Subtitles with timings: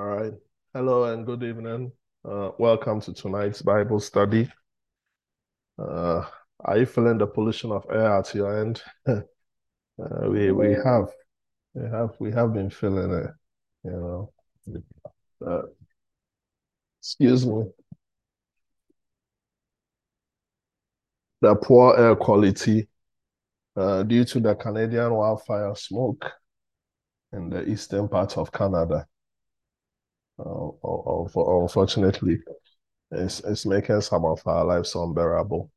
[0.00, 0.32] All right.
[0.72, 1.92] Hello and good evening.
[2.24, 4.50] Uh, welcome to tonight's Bible study.
[5.78, 6.24] Uh,
[6.60, 8.82] are you feeling the pollution of air at your end?
[9.06, 9.20] uh,
[10.26, 11.10] we we have
[11.74, 13.30] we have we have been feeling it,
[13.84, 14.32] you know.
[15.46, 15.66] Uh,
[17.02, 17.64] excuse me.
[21.42, 22.88] The poor air quality
[23.76, 26.32] uh, due to the Canadian wildfire smoke
[27.34, 29.06] in the eastern part of Canada.
[30.40, 32.38] Uh, unfortunately,
[33.10, 35.70] it's, it's making some of our lives unbearable.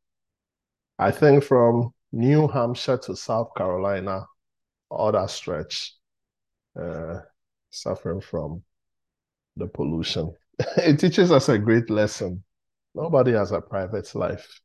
[0.99, 4.25] I think from New Hampshire to South Carolina,
[4.89, 5.95] all that stretch,
[6.79, 7.19] uh,
[7.71, 8.63] suffering from
[9.57, 10.33] the pollution.
[10.77, 12.43] it teaches us a great lesson.
[12.95, 14.61] Nobody has a private life.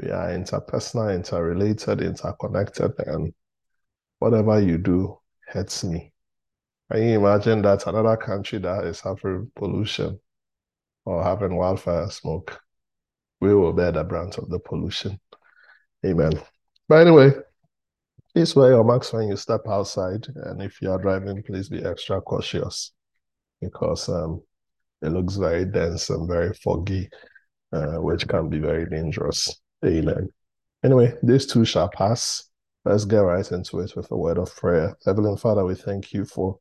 [0.00, 3.32] We are interpersonal, interrelated, interconnected, and
[4.18, 6.13] whatever you do hurts me.
[6.92, 10.20] Can you imagine that another country that is having pollution
[11.04, 12.60] or having wildfire smoke,
[13.40, 15.18] we will bear the brunt of the pollution.
[16.04, 16.32] Amen.
[16.88, 17.32] But anyway,
[18.32, 20.26] please wear your mask when you step outside.
[20.34, 22.92] And if you are driving, please be extra cautious
[23.60, 24.42] because um,
[25.02, 27.08] it looks very dense and very foggy,
[27.72, 29.60] uh, which can be very dangerous.
[29.84, 30.28] Amen.
[30.82, 32.50] Anyway, these too shall pass.
[32.84, 34.94] Let's get right into it with a word of prayer.
[35.06, 36.58] Heavenly Father, we thank you for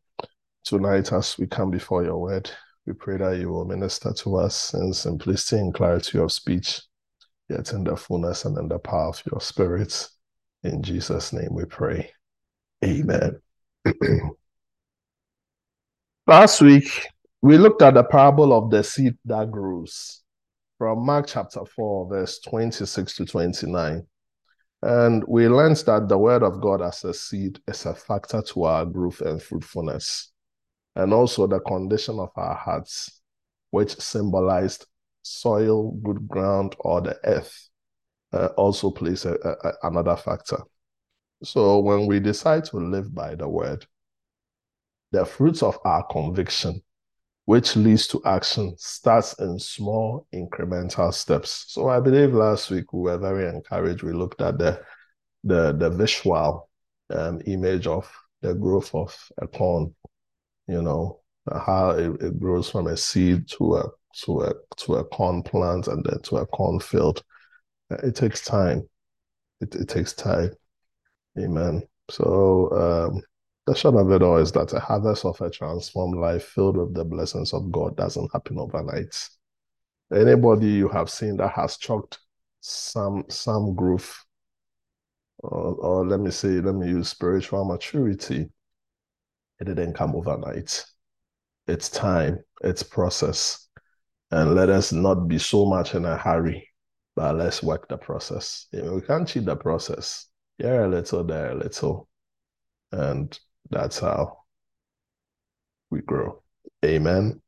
[0.63, 2.49] tonight as we come before your word.
[2.85, 6.81] We pray that you will minister to us in simplicity and clarity of speech,
[7.49, 10.09] yet in the fullness and in the power of your spirit.
[10.63, 12.11] In Jesus' name we pray.
[12.83, 13.39] Amen.
[16.27, 17.07] Last week,
[17.41, 20.21] we looked at the parable of the seed that grows
[20.77, 24.07] from Mark chapter 4, verse 26 to 29.
[24.81, 28.63] And we learned that the word of God as a seed is a factor to
[28.63, 30.32] our growth and fruitfulness
[30.95, 33.21] and also the condition of our hearts,
[33.71, 34.85] which symbolized
[35.23, 37.69] soil, good ground, or the earth,
[38.33, 40.57] uh, also plays a, a, another factor.
[41.43, 43.85] So when we decide to live by the word,
[45.11, 46.81] the fruits of our conviction,
[47.45, 51.65] which leads to action, starts in small incremental steps.
[51.67, 54.03] So I believe last week we were very encouraged.
[54.03, 54.81] We looked at the
[55.43, 56.69] the, the visual
[57.09, 58.09] um, image of
[58.41, 59.93] the growth of a corn
[60.67, 61.19] you know,
[61.51, 63.89] how it, it grows from a seed to a
[64.23, 67.23] to a to a corn plant and then to a corn field.
[67.89, 68.87] It takes time.
[69.61, 70.51] It, it takes time.
[71.37, 71.83] Amen.
[72.09, 73.21] So um,
[73.65, 76.93] the short of it all is that a harvest of a transformed life filled with
[76.93, 79.29] the blessings of God doesn't happen overnight.
[80.13, 82.19] Anybody you have seen that has chalked
[82.61, 84.23] some some growth,
[85.39, 88.49] or, or let me say, let me use spiritual maturity
[89.59, 90.85] it didn't come overnight.
[91.67, 93.67] It's time, it's process.
[94.31, 96.67] And let us not be so much in a hurry,
[97.15, 98.67] but let's work the process.
[98.73, 100.27] We can't cheat the process.
[100.57, 102.07] Here a little, there a little.
[102.91, 103.37] And
[103.69, 104.39] that's how
[105.89, 106.41] we grow.
[106.83, 107.41] Amen.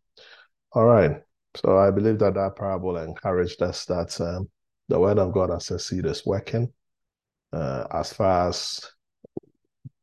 [0.71, 1.21] All right.
[1.55, 4.49] So I believe that that parable encouraged us that um,
[4.89, 6.71] the word of God as a seed is working.
[7.51, 8.91] Uh, as far as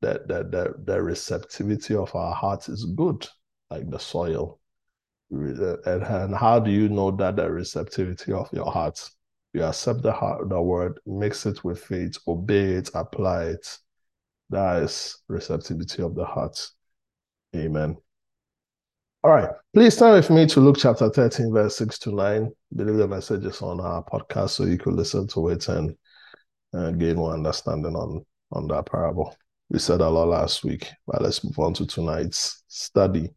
[0.02, 3.26] the, the, the, the receptivity of our hearts is good,
[3.70, 4.58] like the soil.
[5.30, 9.08] And, and how do you know that the receptivity of your heart?
[9.54, 13.78] You accept the heart, the word, mix it with faith, obey it, apply it.
[14.50, 16.58] That is receptivity of the heart.
[17.54, 17.96] Amen.
[19.24, 19.50] All right.
[19.72, 22.44] Please turn with me to Luke chapter 13, verse 6 to 9.
[22.44, 25.96] I believe the message is on our podcast, so you could listen to it and
[26.74, 29.34] uh, gain more understanding on, on that parable.
[29.72, 33.30] We said a lot last week, but let's move on to tonight's study.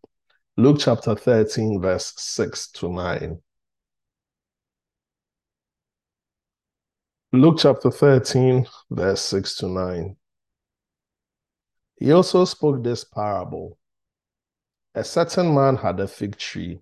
[0.57, 3.39] Luke chapter 13, verse 6 to 9.
[7.31, 10.17] Luke chapter 13, verse 6 to 9.
[11.95, 13.77] He also spoke this parable.
[14.93, 16.81] A certain man had a fig tree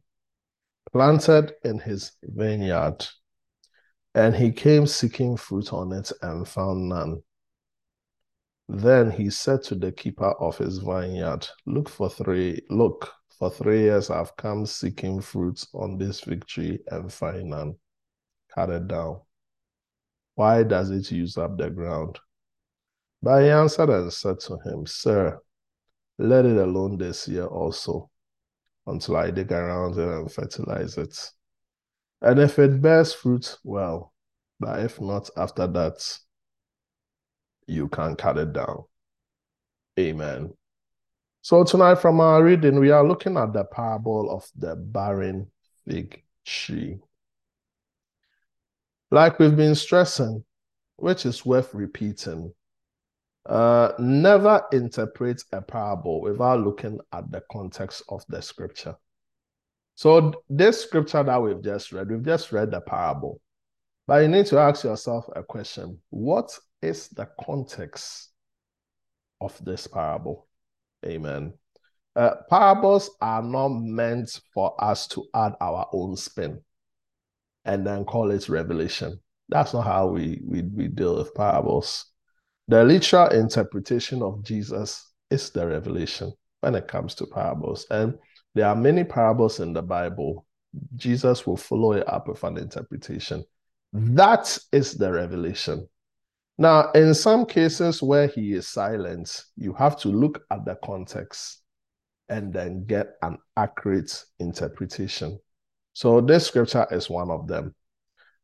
[0.91, 3.05] planted in his vineyard,
[4.15, 7.21] and he came seeking fruit on it and found none.
[8.73, 13.81] Then he said to the keeper of his vineyard, Look for three, look, for three
[13.81, 17.75] years I've come seeking fruits on this fig tree and find none.
[18.55, 19.21] Cut it down.
[20.33, 22.19] Why does it use up the ground?
[23.21, 25.39] But he answered and said to him, Sir,
[26.17, 28.09] let it alone this year also,
[28.87, 31.15] until I dig around it and fertilize it.
[32.23, 34.15] And if it bears fruit, well,
[34.59, 36.17] but if not after that,
[37.67, 38.83] you can cut it down.
[39.99, 40.53] Amen.
[41.41, 45.51] So tonight from our reading, we are looking at the parable of the barren
[45.85, 46.99] fig tree.
[49.11, 50.43] Like we've been stressing,
[50.95, 52.53] which is worth repeating,
[53.45, 58.95] uh, never interpret a parable without looking at the context of the scripture.
[59.95, 63.41] So this scripture that we've just read, we've just read the parable.
[64.07, 65.99] But you need to ask yourself a question.
[66.09, 68.29] What is the context
[69.41, 70.47] of this parable?
[71.05, 71.53] Amen.
[72.15, 76.61] Uh, parables are not meant for us to add our own spin
[77.65, 79.19] and then call it revelation.
[79.49, 82.05] That's not how we, we, we deal with parables.
[82.67, 87.85] The literal interpretation of Jesus is the revelation when it comes to parables.
[87.89, 88.17] And
[88.53, 90.45] there are many parables in the Bible.
[90.95, 93.43] Jesus will follow it up with an interpretation.
[93.91, 95.87] That is the revelation.
[96.57, 101.61] Now, in some cases where he is silent, you have to look at the context
[102.29, 105.39] and then get an accurate interpretation.
[105.93, 107.75] So this scripture is one of them.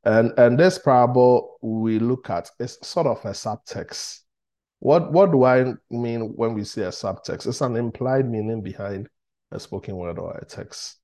[0.04, 4.22] And and this parable we look at is sort of a subtext.
[4.80, 7.48] What what do I mean when we say a subtext?
[7.48, 9.10] It's an implied meaning behind
[9.52, 10.98] a spoken word or a text.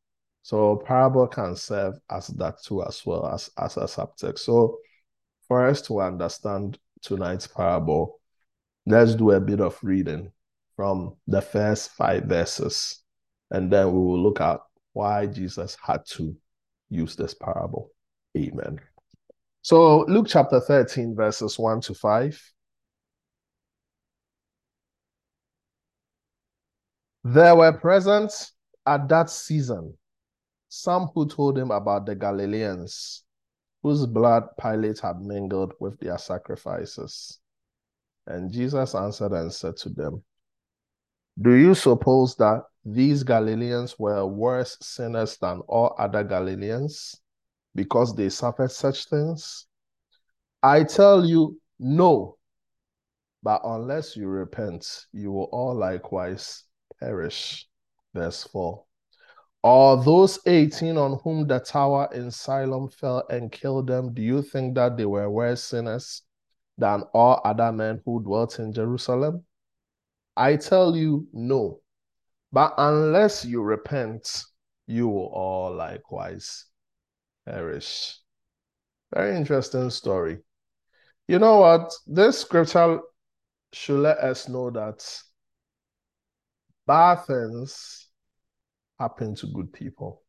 [0.44, 4.40] So parable can serve as that too as well as, as a subtext.
[4.40, 4.78] So
[5.48, 8.20] for us to understand tonight's parable,
[8.86, 10.32] let's do a bit of reading
[10.76, 13.04] from the first five verses,
[13.52, 14.60] and then we will look at
[14.94, 16.36] why Jesus had to
[16.90, 17.92] use this parable.
[18.38, 18.80] Amen.
[19.62, 22.54] So, Luke chapter 13, verses 1 to 5.
[27.24, 28.52] There were present
[28.86, 29.98] at that season
[30.70, 33.24] some who told him about the Galileans
[33.86, 37.40] whose blood Pilate had mingled with their sacrifices.
[38.26, 40.24] And Jesus answered and said to them,
[41.40, 47.22] Do you suppose that these Galileans were worse sinners than all other Galileans
[47.76, 49.68] because they suffered such things?
[50.64, 52.38] I tell you, no.
[53.44, 56.64] But unless you repent, you will all likewise
[57.00, 57.68] perish.
[58.16, 58.84] Verse 4.
[59.66, 64.44] Or those 18 on whom the tower in Siloam fell and killed them, do you
[64.44, 66.22] think that they were worse sinners
[66.78, 69.44] than all other men who dwelt in Jerusalem?
[70.38, 71.80] I tell you, no.
[72.52, 74.44] But unless you repent,
[74.86, 76.66] you will all likewise
[77.48, 78.20] perish.
[79.16, 80.44] Very interesting story.
[81.28, 81.92] You know what?
[82.06, 83.00] This scripture
[83.74, 85.04] should let us know that
[86.86, 88.05] bad things
[89.00, 90.22] happen to good people.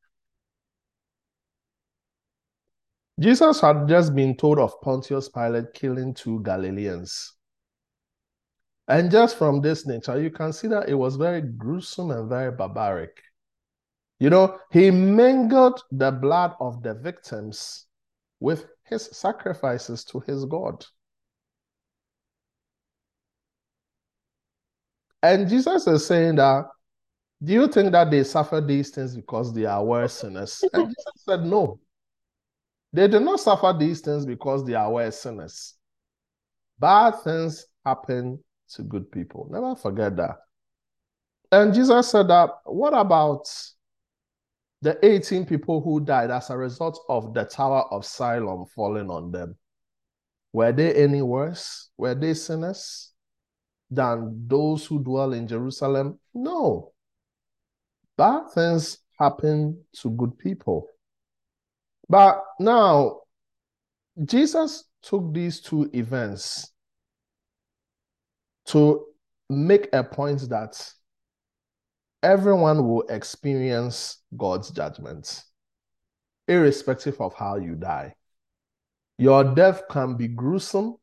[3.18, 7.34] Jesus had just been told of Pontius Pilate killing two Galileans.
[8.88, 12.52] And just from this nature, you can see that it was very gruesome and very
[12.52, 13.22] barbaric.
[14.20, 17.86] You know, he mingled the blood of the victims
[18.38, 20.84] with his sacrifices to his God.
[25.22, 26.66] And Jesus is saying that
[27.42, 30.64] do you think that they suffer these things because they are worse sinners?
[30.72, 31.80] And Jesus said, No.
[32.92, 35.74] They did not suffer these things because they are worse sinners.
[36.78, 39.48] Bad things happen to good people.
[39.50, 40.36] Never forget that.
[41.52, 43.48] And Jesus said that, what about
[44.80, 49.30] the 18 people who died as a result of the Tower of Siloam falling on
[49.30, 49.56] them?
[50.52, 51.90] Were they any worse?
[51.98, 53.12] Were they sinners
[53.90, 56.18] than those who dwell in Jerusalem?
[56.32, 56.92] No
[58.16, 60.88] bad things happen to good people.
[62.08, 63.20] But now,
[64.24, 66.70] Jesus took these two events
[68.66, 69.04] to
[69.48, 70.92] make a point that
[72.22, 75.44] everyone will experience God's judgment,
[76.48, 78.14] irrespective of how you die.
[79.18, 80.96] Your death can be gruesome,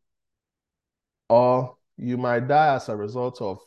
[1.29, 3.59] or you might die as a result of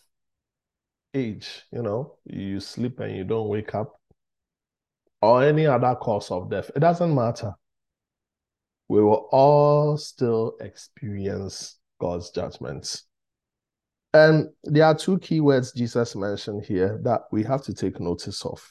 [1.17, 4.01] age, you know, you sleep and you don't wake up,
[5.23, 7.53] or any other cause of death, it doesn't matter.
[8.89, 13.05] We will all still experience God's judgments.
[14.13, 18.45] And there are two key words Jesus mentioned here that we have to take notice
[18.45, 18.63] of.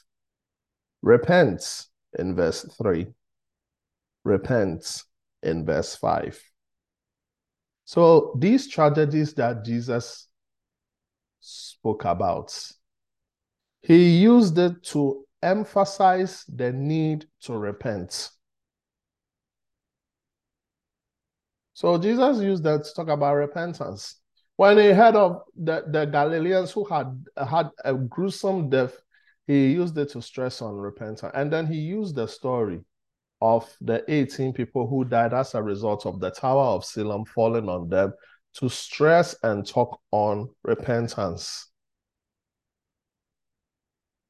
[1.01, 1.87] Repent
[2.17, 3.07] in verse 3,
[4.23, 5.03] repent
[5.43, 6.41] in verse 5.
[7.83, 10.27] So these tragedies that Jesus
[11.45, 12.57] spoke about.
[13.81, 18.31] He used it to emphasize the need to repent.
[21.73, 24.15] So Jesus used that to talk about repentance.
[24.55, 28.95] When he heard of the, the Galileans who had had a gruesome death,
[29.45, 31.31] he used it to stress on repentance.
[31.35, 32.79] And then he used the story
[33.41, 37.69] of the 18 people who died as a result of the Tower of Siloam falling
[37.69, 38.13] on them
[38.59, 41.69] to stress and talk on repentance.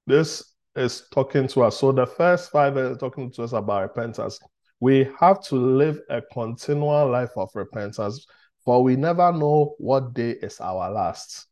[0.08, 1.79] This is talking to us.
[1.79, 4.39] So the first five is talking to us about repentance.
[4.79, 8.25] We have to live a continual life of repentance,
[8.63, 11.48] for we never know what day is our last.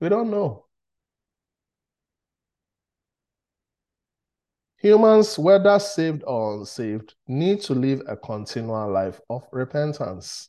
[0.00, 0.66] We don't know.
[4.78, 10.48] Humans, whether saved or unsaved, need to live a continual life of repentance.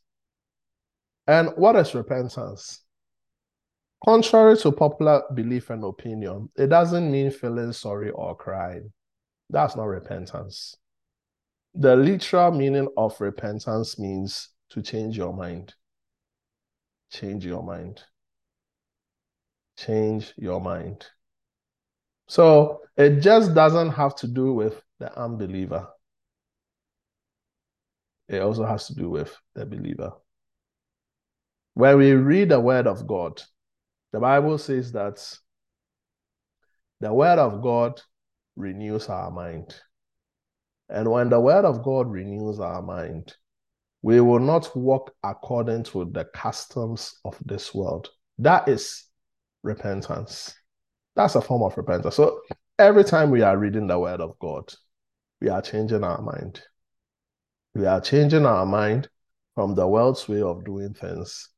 [1.27, 2.81] And what is repentance?
[4.03, 8.91] Contrary to popular belief and opinion, it doesn't mean feeling sorry or crying.
[9.49, 10.75] That's not repentance.
[11.73, 15.73] The literal meaning of repentance means to change your mind.
[17.11, 18.01] Change your mind.
[19.77, 21.05] Change your mind.
[22.27, 25.87] So it just doesn't have to do with the unbeliever.
[28.27, 30.13] It also has to do with the believer.
[31.75, 33.41] When we read the word of God,
[34.11, 35.25] the Bible says that
[36.99, 37.99] the word of God
[38.55, 39.73] renews our mind.
[40.89, 43.33] And when the word of God renews our mind,
[44.03, 48.09] we will not walk according to the customs of this world.
[48.37, 49.05] That is
[49.63, 50.53] repentance.
[51.15, 52.15] That's a form of repentance.
[52.15, 52.41] So
[52.77, 54.71] every time we are reading the word of God,
[55.41, 56.61] we are changing our mind.
[57.73, 59.09] We are changing our mind
[59.55, 61.49] from the world's way of doing things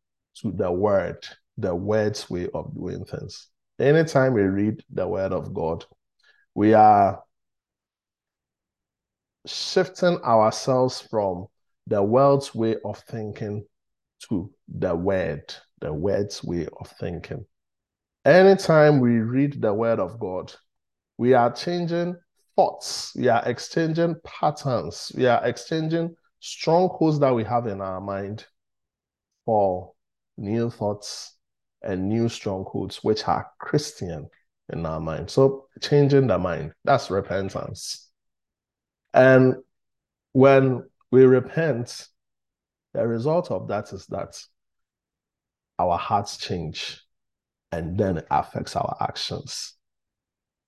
[0.42, 1.26] to the word,
[1.58, 3.48] the word's way of doing things.
[3.80, 5.86] Anytime we read the word of God,
[6.54, 7.22] we are
[9.46, 11.48] shifting ourselves from
[11.88, 13.66] the world's way of thinking
[14.30, 17.46] to the word, the word's way of thinking.
[18.24, 20.52] Anytime we read the word of God,
[21.18, 22.16] we are changing
[22.56, 28.46] thoughts, we are exchanging patterns, we are exchanging strongholds that we have in our mind
[29.46, 29.92] for
[30.38, 31.36] new thoughts
[31.82, 34.28] and new strongholds, which are Christian
[34.72, 35.30] in our mind.
[35.30, 38.10] So, changing the mind, that's repentance.
[39.14, 39.56] And
[40.34, 42.08] when we repent,
[42.94, 44.42] the result of that is that
[45.78, 47.02] our hearts change
[47.72, 49.74] and then it affects our actions.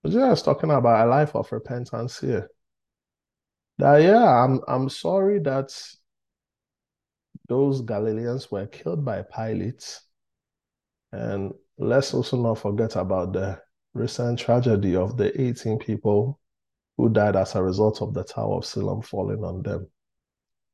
[0.03, 2.49] But Jesus talking about a life of repentance here.
[3.77, 5.71] That yeah, I'm I'm sorry that
[7.47, 9.99] those Galileans were killed by Pilate.
[11.11, 13.59] And let's also not forget about the
[13.93, 16.39] recent tragedy of the 18 people
[16.97, 19.87] who died as a result of the Tower of Siloam falling on them.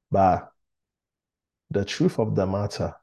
[0.10, 0.50] But
[1.70, 2.94] the truth of the matter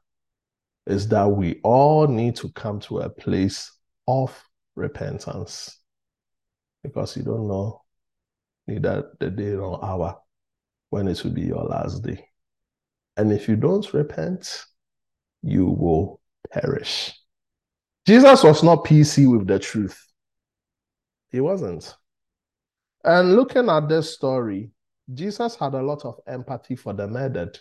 [0.87, 3.71] is that we all need to come to a place
[4.07, 4.37] of
[4.75, 5.77] repentance
[6.83, 7.81] because you don't know
[8.67, 10.17] neither the day nor hour
[10.89, 12.30] when it will be your last day.
[13.17, 14.65] And if you don't repent,
[15.43, 17.13] you will perish.
[18.05, 19.99] Jesus was not PC with the truth.
[21.29, 21.95] He wasn't.
[23.03, 24.71] And looking at this story,
[25.13, 27.59] Jesus had a lot of empathy for the murdered.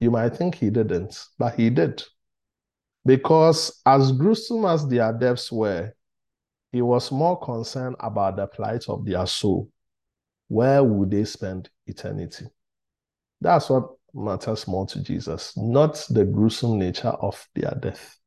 [0.00, 2.02] You might think he didn't, but he did.
[3.04, 5.92] Because as gruesome as their deaths were,
[6.72, 9.70] he was more concerned about the plight of their soul.
[10.48, 12.46] Where would they spend eternity?
[13.40, 18.18] That's what matters more to Jesus, not the gruesome nature of their death.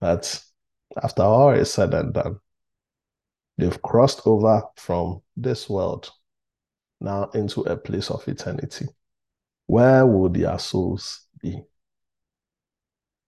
[0.00, 0.42] But
[1.02, 2.40] after all is said and done,
[3.56, 6.10] they've crossed over from this world
[7.00, 8.86] now into a place of eternity.
[9.66, 11.62] Where will their souls be?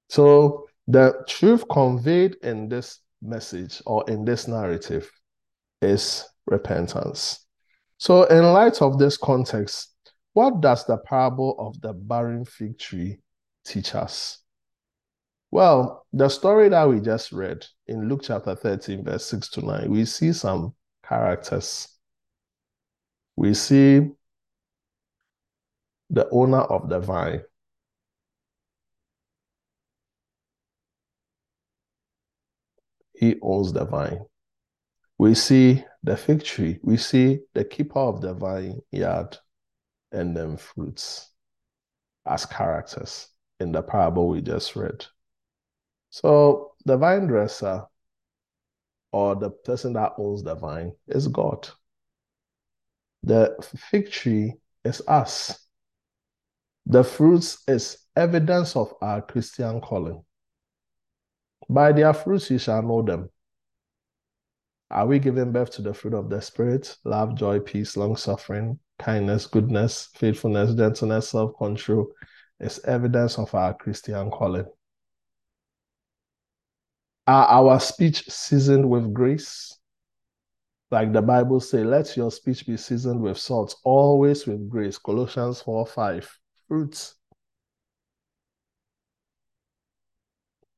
[0.08, 5.10] So, the truth conveyed in this message or in this narrative
[5.82, 7.46] is repentance.
[7.98, 9.94] So, in light of this context,
[10.38, 13.18] what does the parable of the barren fig tree
[13.64, 14.38] teach us?
[15.50, 19.90] Well, the story that we just read in Luke chapter 13, verse 6 to 9,
[19.90, 21.88] we see some characters.
[23.34, 24.10] We see
[26.08, 27.42] the owner of the vine.
[33.12, 34.20] He owns the vine.
[35.18, 36.78] We see the fig tree.
[36.84, 39.36] We see the keeper of the vineyard
[40.12, 41.30] and then fruits
[42.26, 43.28] as characters
[43.60, 45.04] in the parable we just read.
[46.10, 47.84] So the vine dresser
[49.12, 51.68] or the person that owns the vine is God.
[53.22, 53.56] The
[53.90, 55.58] fig tree is us.
[56.86, 60.24] The fruits is evidence of our Christian calling.
[61.68, 63.28] By their fruits you shall know them.
[64.90, 66.96] Are we giving birth to the fruit of the Spirit?
[67.04, 72.08] Love, joy, peace, long suffering, kindness, goodness, faithfulness, gentleness, self control
[72.60, 74.66] is evidence of our Christian calling.
[77.26, 79.78] Are our speech seasoned with grace?
[80.90, 84.96] Like the Bible says, let your speech be seasoned with salt, always with grace.
[84.96, 86.38] Colossians 4 5.
[86.66, 87.14] Fruits.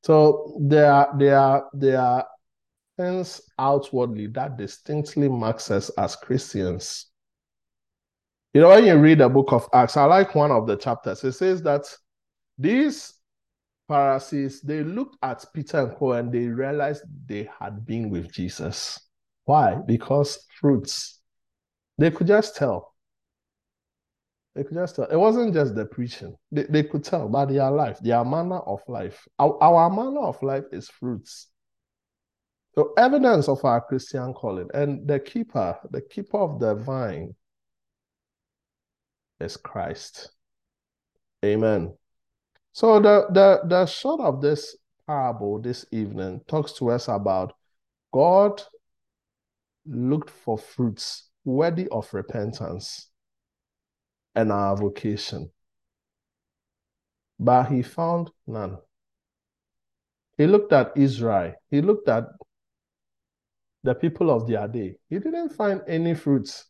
[0.03, 2.27] So there there there are
[2.97, 7.10] things outwardly that distinctly marks us as Christians.
[8.53, 11.23] You know, when you read the book of Acts, I like one of the chapters.
[11.23, 11.85] It says that
[12.57, 13.13] these
[13.87, 18.99] Pharisees, they looked at Peter and Paul and they realized they had been with Jesus.
[19.45, 19.75] Why?
[19.85, 21.19] Because fruits.
[21.97, 22.93] They could just tell.
[24.53, 25.05] They could just tell.
[25.05, 26.35] It wasn't just the preaching.
[26.51, 29.25] They, they could tell by their life, their manner of life.
[29.39, 31.47] Our, our manner of life is fruits.
[32.75, 34.69] So evidence of our Christian calling.
[34.73, 37.33] And the keeper, the keeper of the vine
[39.41, 40.31] is Christ.
[41.43, 41.93] Amen.
[42.73, 47.53] So the the the short of this parable this evening talks to us about
[48.13, 48.61] God
[49.85, 53.09] looked for fruits worthy of repentance
[54.35, 55.51] and our vocation.
[57.39, 58.77] But he found none.
[60.37, 61.53] He looked at Israel.
[61.69, 62.25] He looked at
[63.83, 64.95] the people of their day.
[65.09, 66.67] He didn't find any fruits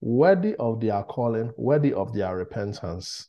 [0.00, 3.28] worthy of their calling, worthy of their repentance.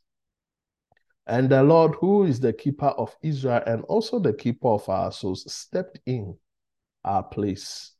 [1.27, 5.11] And the Lord, who is the keeper of Israel and also the keeper of our
[5.11, 6.37] souls, stepped in
[7.03, 7.93] our place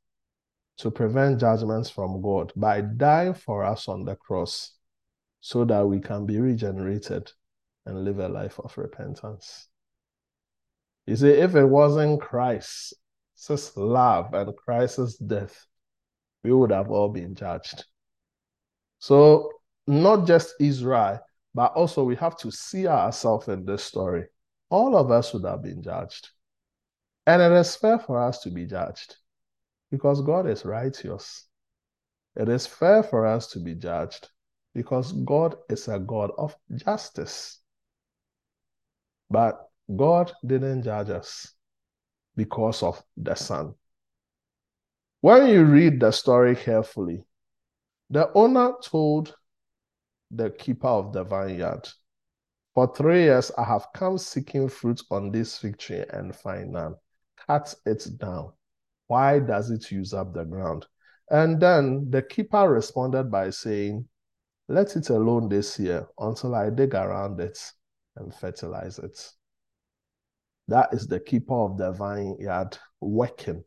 [0.77, 4.75] to prevent judgments from God by dying for us on the cross
[5.39, 7.31] so that we can be regenerated
[7.85, 9.67] and live a life of repentance.
[11.05, 12.93] You see, if it wasn't Christ's
[13.75, 15.65] love and Christ's death,
[16.43, 17.85] we would have all been judged.
[19.01, 19.51] So,
[19.87, 21.19] not just Israel,
[21.55, 24.25] but also we have to see ourselves in this story.
[24.69, 26.29] All of us would have been judged.
[27.25, 29.15] And it is fair for us to be judged
[29.89, 31.47] because God is righteous.
[32.35, 34.29] It is fair for us to be judged
[34.75, 37.59] because God is a God of justice.
[39.31, 41.51] But God didn't judge us
[42.35, 43.73] because of the Son.
[45.21, 47.25] When you read the story carefully,
[48.11, 49.33] the owner told
[50.31, 51.87] the keeper of the vineyard,
[52.73, 56.95] For three years I have come seeking fruit on this fig tree and find none.
[57.47, 58.51] Cut it down.
[59.07, 60.85] Why does it use up the ground?
[61.29, 64.07] And then the keeper responded by saying,
[64.67, 67.57] Let it alone this year until I dig around it
[68.17, 69.31] and fertilize it.
[70.67, 73.63] That is the keeper of the vineyard working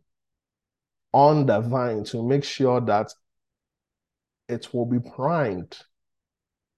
[1.12, 3.12] on the vine to make sure that
[4.48, 5.76] it will be primed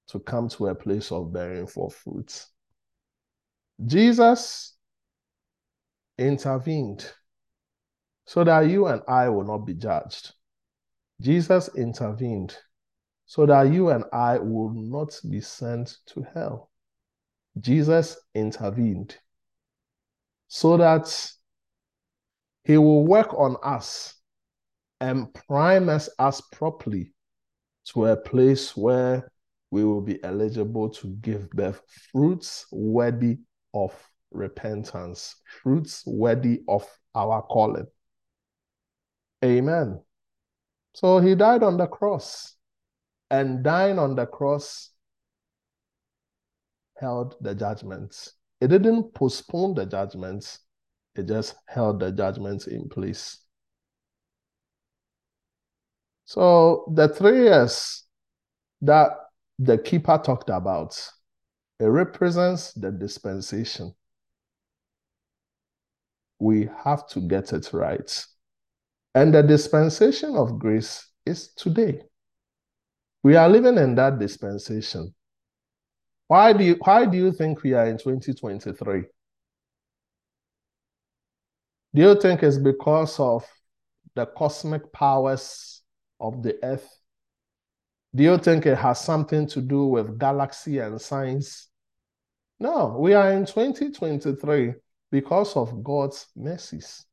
[0.08, 2.48] to come to a place of bearing for fruits.
[3.84, 4.74] Jesus
[6.18, 7.10] intervened
[8.24, 10.32] so that you and I will not be judged.
[11.20, 12.56] Jesus intervened
[13.26, 16.70] so that you and I will not be sent to hell.
[17.58, 19.16] Jesus intervened
[20.48, 21.32] so that
[22.64, 24.14] he will work on us
[25.00, 27.12] and prime us, us properly
[27.92, 29.30] to a place where
[29.70, 31.80] we will be eligible to give birth
[32.12, 33.38] fruits worthy
[33.74, 33.94] of
[34.30, 37.86] repentance, fruits worthy of our calling.
[39.44, 40.00] Amen.
[40.94, 42.54] So he died on the cross,
[43.30, 44.90] and dying on the cross
[46.96, 48.32] held the judgments.
[48.60, 50.60] It didn't postpone the judgments,
[51.14, 53.38] it just held the judgments in place.
[56.26, 58.04] So the three years
[58.82, 59.12] that
[59.58, 61.00] the keeper talked about,
[61.78, 63.94] it represents the dispensation.
[66.40, 68.26] We have to get it right.
[69.14, 72.02] And the dispensation of grace is today.
[73.22, 75.14] We are living in that dispensation.
[76.26, 79.04] Why do you why do you think we are in 2023?
[81.94, 83.46] Do you think it's because of
[84.16, 85.82] the cosmic powers
[86.20, 86.88] of the earth?
[88.14, 91.68] Do you think it has something to do with galaxy and science?
[92.58, 94.74] No, we are in 2023
[95.10, 97.04] because of God's mercies.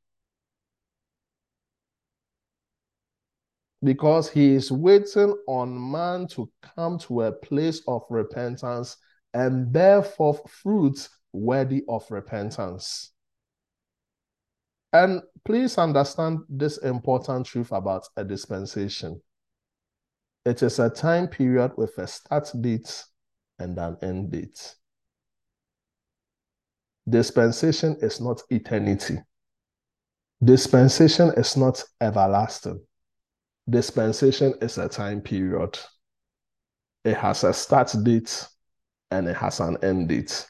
[3.84, 8.98] because he is waiting on man to come to a place of repentance
[9.34, 13.12] and bear forth fruits worthy of repentance.
[14.94, 19.20] And please understand this important truth about a dispensation.
[20.46, 23.04] It is a time period with a start date
[23.58, 24.76] and an end date.
[27.10, 29.18] Dispensation is not eternity.
[30.44, 32.82] Dispensation is not everlasting.
[33.70, 35.80] Dispensation is a time period.
[37.04, 38.48] It has a start date
[39.10, 40.46] and it has an end date.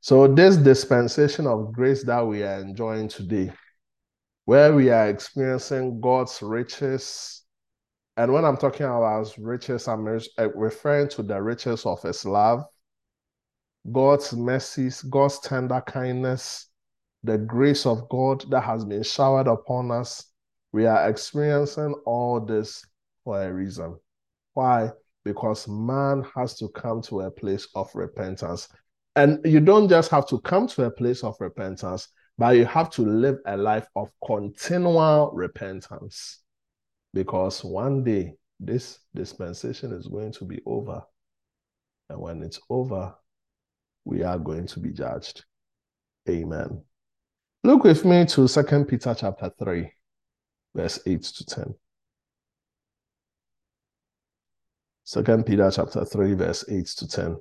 [0.00, 3.52] So, this dispensation of grace that we are enjoying today,
[4.50, 7.44] where we are experiencing God's riches,
[8.16, 12.64] and when I'm talking about riches, I'm eh, referring to the riches of His love,
[13.92, 16.66] God's mercies, God's tender kindness,
[17.22, 20.24] the grace of God that has been showered upon us.
[20.72, 22.84] We are experiencing all this
[23.22, 24.00] for a reason.
[24.54, 24.90] Why?
[25.24, 28.66] Because man has to come to a place of repentance.
[29.14, 32.08] And you don't just have to come to a place of repentance,
[32.40, 36.38] but you have to live a life of continual repentance.
[37.12, 41.02] Because one day, this dispensation is going to be over.
[42.08, 43.14] And when it's over,
[44.06, 45.44] we are going to be judged.
[46.30, 46.82] Amen.
[47.62, 49.92] Look with me to Second Peter chapter 3,
[50.74, 51.74] verse 8 to 10.
[55.04, 57.36] Second Peter chapter 3, verse 8 to 10.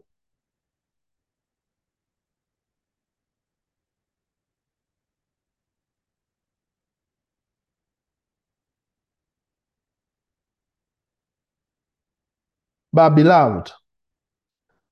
[13.00, 13.72] But beloved,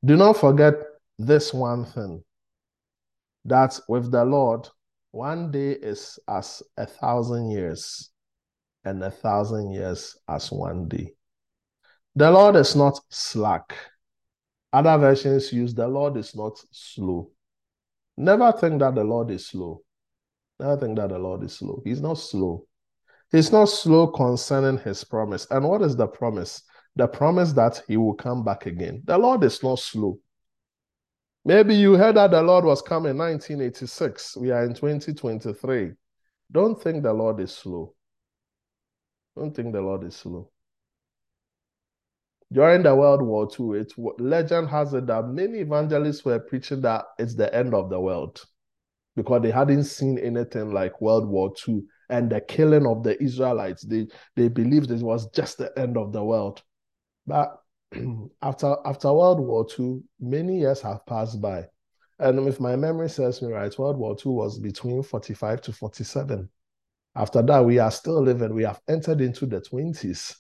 [0.06, 0.76] do not forget
[1.20, 2.24] this one thing
[3.44, 4.66] that with the Lord,
[5.12, 8.10] one day is as a thousand years,
[8.86, 11.16] and a thousand years as one day.
[12.16, 13.76] The Lord is not slack.
[14.72, 17.30] Other versions use the Lord is not slow.
[18.16, 19.82] Never think that the Lord is slow.
[20.62, 21.82] Never think that the Lord is slow.
[21.84, 22.68] He's not slow.
[23.34, 25.46] He's not slow concerning his promise.
[25.52, 26.64] And what is the promise?
[26.98, 29.04] The promise that he will come back again.
[29.06, 30.20] The Lord is not slow.
[31.46, 34.36] Maybe you heard that the Lord was coming in 1986.
[34.38, 35.92] We are in 2023.
[36.52, 37.94] Don't think the Lord is slow.
[39.38, 40.50] Don't think the Lord is slow.
[42.52, 47.06] During the World War II, it, legend has it that many evangelists were preaching that
[47.20, 48.44] it's the end of the world
[49.16, 53.84] because they hadn't seen anything like World War II and the killing of the Israelites.
[53.84, 56.64] They, they believed it was just the end of the world.
[57.28, 57.62] But
[58.42, 61.68] after after World War II, many years have passed by.
[62.20, 66.50] And if my memory serves me right, World War II was between 45 to 47.
[67.16, 70.36] After that, we are still living, we have entered into the 20s.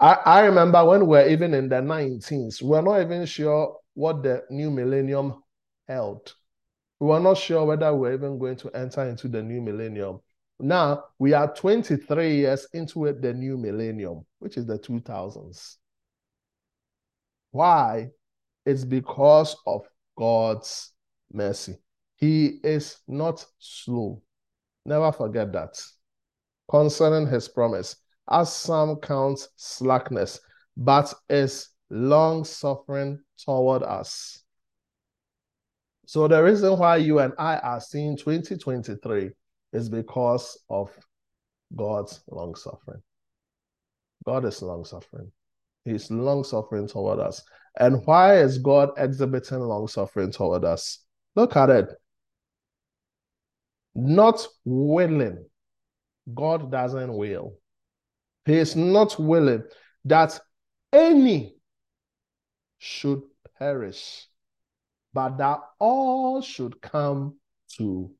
[0.00, 3.78] I, I remember when we were even in the 19s, we were not even sure
[3.94, 5.42] what the new millennium
[5.86, 6.34] held.
[6.98, 10.20] We were not sure whether we are even going to enter into the new millennium.
[10.58, 15.78] Now we are 23 years into it, the new millennium, which is the 2000s.
[17.52, 18.10] Why?
[18.66, 19.82] It's because of
[20.18, 20.90] God's
[21.32, 21.76] mercy.
[22.16, 24.22] He is not slow.
[24.84, 25.80] Never forget that.
[26.70, 27.96] Concerning his promise,
[28.30, 30.40] as some count slackness,
[30.76, 34.42] but is long suffering toward us.
[36.06, 39.30] So the reason why you and I are seeing 2023
[39.72, 40.90] is because of
[41.74, 43.02] God's long suffering.
[44.24, 45.30] God is long suffering.
[45.84, 47.42] He's long suffering toward us.
[47.78, 50.98] And why is God exhibiting long suffering toward us?
[51.34, 51.88] Look at it.
[53.94, 55.44] Not willing.
[56.32, 57.54] God doesn't will.
[58.44, 59.64] He is not willing
[60.04, 60.38] that
[60.92, 61.54] any
[62.78, 63.22] should
[63.58, 64.26] perish,
[65.14, 67.36] but that all should come
[67.76, 68.10] to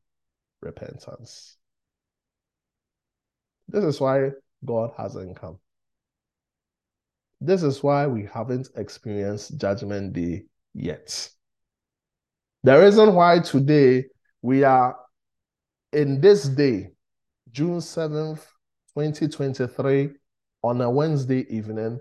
[0.61, 1.57] repentance.
[3.69, 4.31] This is why
[4.65, 5.59] God hasn't come.
[7.45, 11.29] This is why we haven't experienced Judgment Day yet.
[12.63, 14.05] The reason why today
[14.43, 14.97] we are
[15.93, 16.93] in this day,
[17.51, 18.47] June 7th,
[18.97, 20.11] 2023,
[20.63, 22.01] on a Wednesday evening,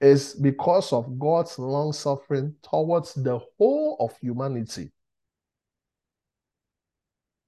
[0.00, 4.90] is because of God's long suffering towards the whole of humanity.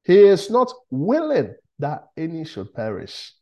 [0.04, 3.32] He is not willing that any should perish.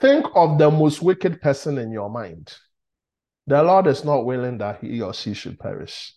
[0.00, 2.54] Think of the most wicked person in your mind.
[3.46, 6.14] The Lord is not willing that he or she should perish.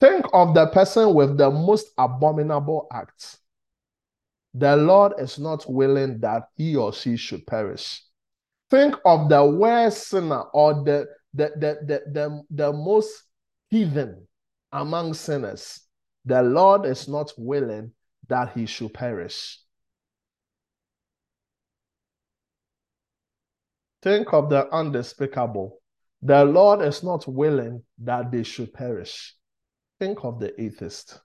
[0.00, 3.38] Think of the person with the most abominable acts.
[4.52, 8.02] The Lord is not willing that he or she should perish.
[8.70, 13.22] Think of the worst sinner or the, the, the, the, the, the most
[13.70, 14.26] heathen
[14.72, 15.80] among sinners.
[16.24, 17.92] The Lord is not willing
[18.28, 19.58] that he should perish.
[24.04, 25.78] Think of the undespicable.
[26.20, 29.34] The Lord is not willing that they should perish.
[29.98, 31.18] Think of the atheist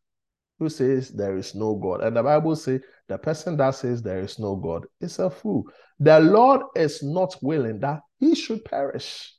[0.60, 2.02] who says there is no God.
[2.02, 5.66] And the Bible says the person that says there is no God is a fool.
[6.00, 9.34] The Lord is not willing that he should perish.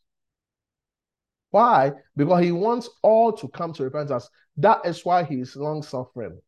[1.51, 1.93] Why?
[2.15, 4.29] Because he wants all to come to repentance.
[4.59, 6.39] That is why he is long suffering.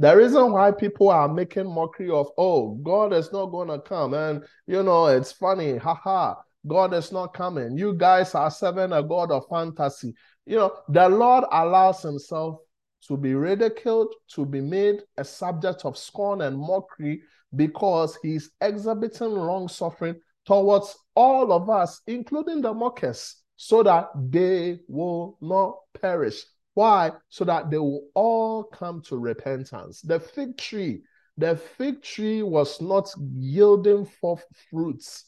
[0.00, 4.14] The reason why people are making mockery of, oh, God is not going to come.
[4.14, 6.36] And, you know, it's funny, haha,
[6.66, 7.76] God is not coming.
[7.76, 10.14] You guys are serving a God of fantasy.
[10.46, 12.60] You know, the Lord allows himself
[13.08, 17.20] to be ridiculed, to be made a subject of scorn and mockery
[17.54, 24.80] because he's exhibiting long suffering towards all of us, including the mockers, so that they
[24.88, 26.42] will not perish.
[26.74, 27.12] Why?
[27.28, 30.00] So that they will all come to repentance.
[30.00, 31.02] The fig tree,
[31.36, 35.24] the fig tree was not yielding forth fruits,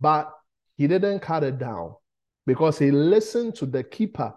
[0.00, 0.32] but
[0.76, 1.94] he didn't cut it down
[2.46, 4.34] because he listened to the keeper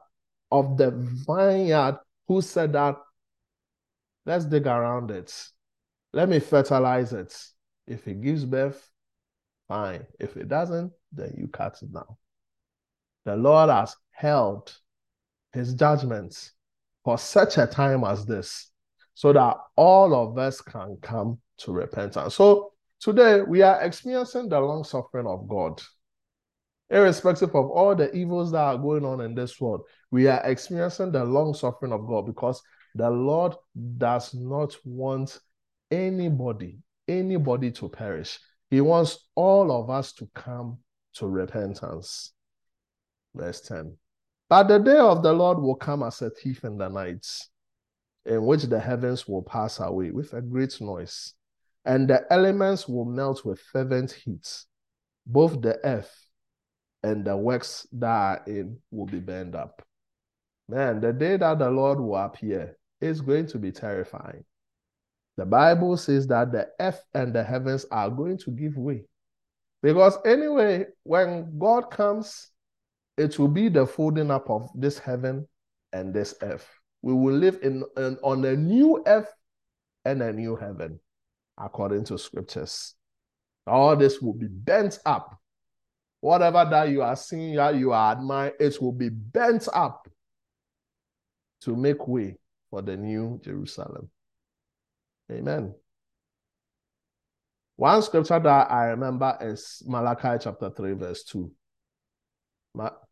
[0.52, 2.98] of the vineyard who said that
[4.26, 5.34] let's dig around it.
[6.14, 7.38] Let me fertilize it.
[7.88, 8.90] If it gives birth,
[9.68, 10.06] fine.
[10.20, 12.16] If it doesn't, then you cut it down.
[13.26, 14.76] The Lord has held
[15.56, 16.52] his judgments
[17.04, 18.72] for such a time as this,
[19.14, 22.36] so that all of us can come to repentance.
[22.36, 25.82] So today we are experiencing the long suffering of God.
[26.90, 31.12] Irrespective of all the evils that are going on in this world, we are experiencing
[31.12, 32.62] the long suffering of God because
[32.94, 33.56] the Lord
[33.98, 35.40] does not want
[35.90, 38.40] anybody, anybody to perish.
[38.70, 40.80] He wants all of us to come
[41.16, 42.34] to repentance.
[43.34, 43.98] Verse 10.
[44.56, 47.28] But the day of the Lord will come as a thief in the night,
[48.26, 51.34] in which the heavens will pass away with a great noise,
[51.84, 54.64] and the elements will melt with fervent heat.
[55.26, 56.30] Both the earth
[57.04, 59.86] and the works that are in will be burned up.
[60.70, 64.46] Man, the day that the Lord will appear is going to be terrifying.
[65.36, 69.04] The Bible says that the earth and the heavens are going to give way.
[69.84, 72.52] Because anyway, when God comes,
[73.18, 75.48] it will be the folding up of this heaven
[75.94, 76.68] and this earth.
[77.02, 79.32] We will live in, in on a new earth
[80.04, 81.00] and a new heaven,
[81.58, 82.94] according to scriptures.
[83.68, 85.40] All this will be bent up
[86.26, 90.10] Whatever that you are seeing, that you are admiring, it will be bent up
[91.62, 92.40] to make way
[92.72, 94.10] for the new Jerusalem.
[95.32, 95.76] Amen.
[97.76, 101.52] One scripture that I remember is Malachi chapter 3, verse 2.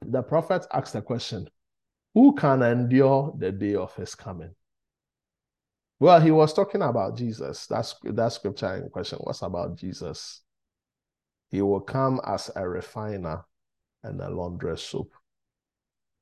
[0.02, 1.50] The prophet asked the question
[2.14, 4.56] Who can endure the day of his coming?
[6.00, 7.68] Well, he was talking about Jesus.
[7.68, 10.42] That's that scripture in question was about Jesus.
[11.50, 13.46] He will come as a refiner
[14.04, 15.14] and a launderer's soap.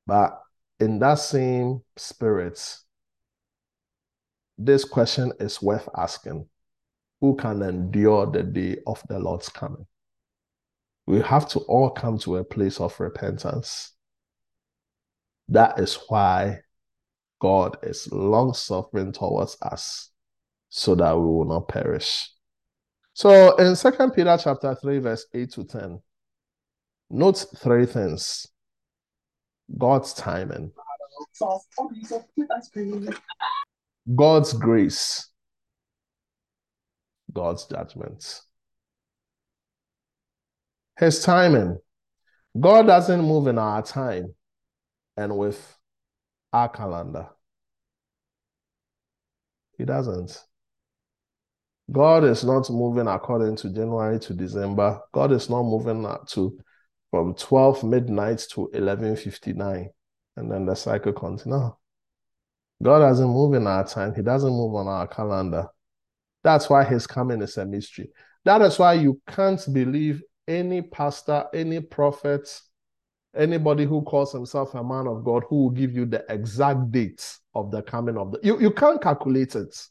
[0.05, 0.39] But
[0.79, 2.77] in that same spirit,
[4.57, 6.47] this question is worth asking
[7.21, 9.87] Who can endure the day of the Lord's coming?
[11.07, 13.91] We have to all come to a place of repentance.
[15.49, 16.61] That is why
[17.39, 20.11] God is long suffering towards us
[20.69, 22.29] so that we will not perish.
[23.13, 26.01] So in Second Peter chapter 3, verse 8 to 10,
[27.09, 28.47] note three things.
[29.77, 30.71] God's timing.
[34.15, 35.27] God's grace.
[37.33, 38.41] God's judgment.
[41.01, 41.79] His timing.
[42.57, 44.35] God doesn't move in our time
[45.17, 45.59] and with
[46.53, 47.27] our calendar.
[49.79, 50.39] He doesn't.
[51.91, 54.99] God is not moving according to January to December.
[55.11, 56.59] God is not moving to
[57.09, 59.89] from 12 midnight to 11:59,
[60.35, 61.71] and then the cycle continues.
[62.83, 64.13] God doesn't move in our time.
[64.13, 65.67] He doesn't move on our calendar.
[66.43, 68.11] That's why His coming is a mystery.
[68.45, 72.47] That is why you can't believe any pastor, any prophet,
[73.35, 77.37] anybody who calls himself a man of God who will give you the exact date
[77.55, 78.39] of the coming of the.
[78.43, 79.87] You you can't calculate it.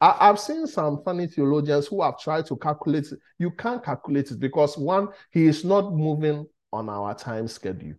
[0.00, 3.18] I, have seen some funny theologians who have tried to calculate it.
[3.38, 7.94] You can't calculate it because one, he is not moving on our time schedule.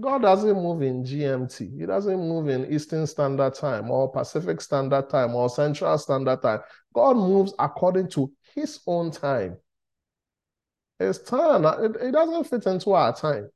[0.00, 1.78] God doesn't move in GMT.
[1.78, 6.60] He doesn't move in Eastern Standard Time or Pacific Standard Time or Central Standard Time.
[6.94, 9.56] God moves according to his own time.
[11.00, 13.48] His time, it, it doesn't fit into our time.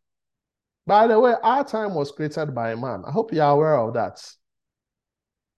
[0.87, 3.05] By the way, our time was created by man.
[3.07, 4.19] I hope you're aware of that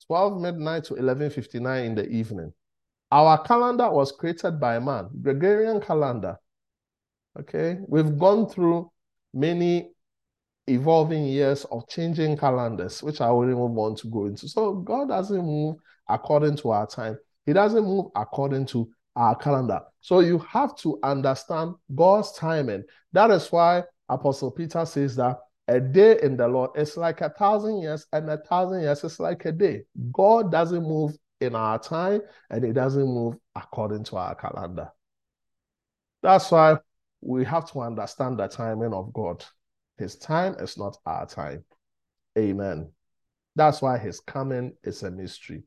[0.09, 2.53] 12 midnight to 11:59 in the evening.
[3.12, 6.38] Our calendar was created by man, Gregorian calendar.
[7.38, 8.90] Okay, we've gone through
[9.33, 9.92] many
[10.66, 14.49] evolving years of changing calendars, which I wouldn't even want to go into.
[14.49, 15.77] So God doesn't move
[16.09, 17.16] according to our time.
[17.44, 19.81] He doesn't move according to our calendar.
[20.00, 22.85] So you have to understand God's timing.
[23.12, 27.31] That is why Apostle Peter says that a day in the Lord is like a
[27.31, 29.83] thousand years, and a thousand years is like a day.
[30.12, 34.90] God doesn't move in our time, and He doesn't move according to our calendar.
[36.22, 36.79] That's why
[37.20, 39.44] we have to understand the timing of God.
[39.98, 41.64] His time is not our time.
[42.38, 42.90] Amen.
[43.55, 45.64] That's why his coming is a mystery.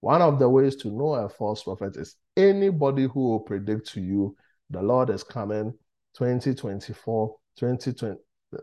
[0.00, 4.00] One of the ways to know a false prophet is anybody who will predict to
[4.00, 4.36] you
[4.70, 5.72] the Lord is coming
[6.14, 8.18] 2024, 2020.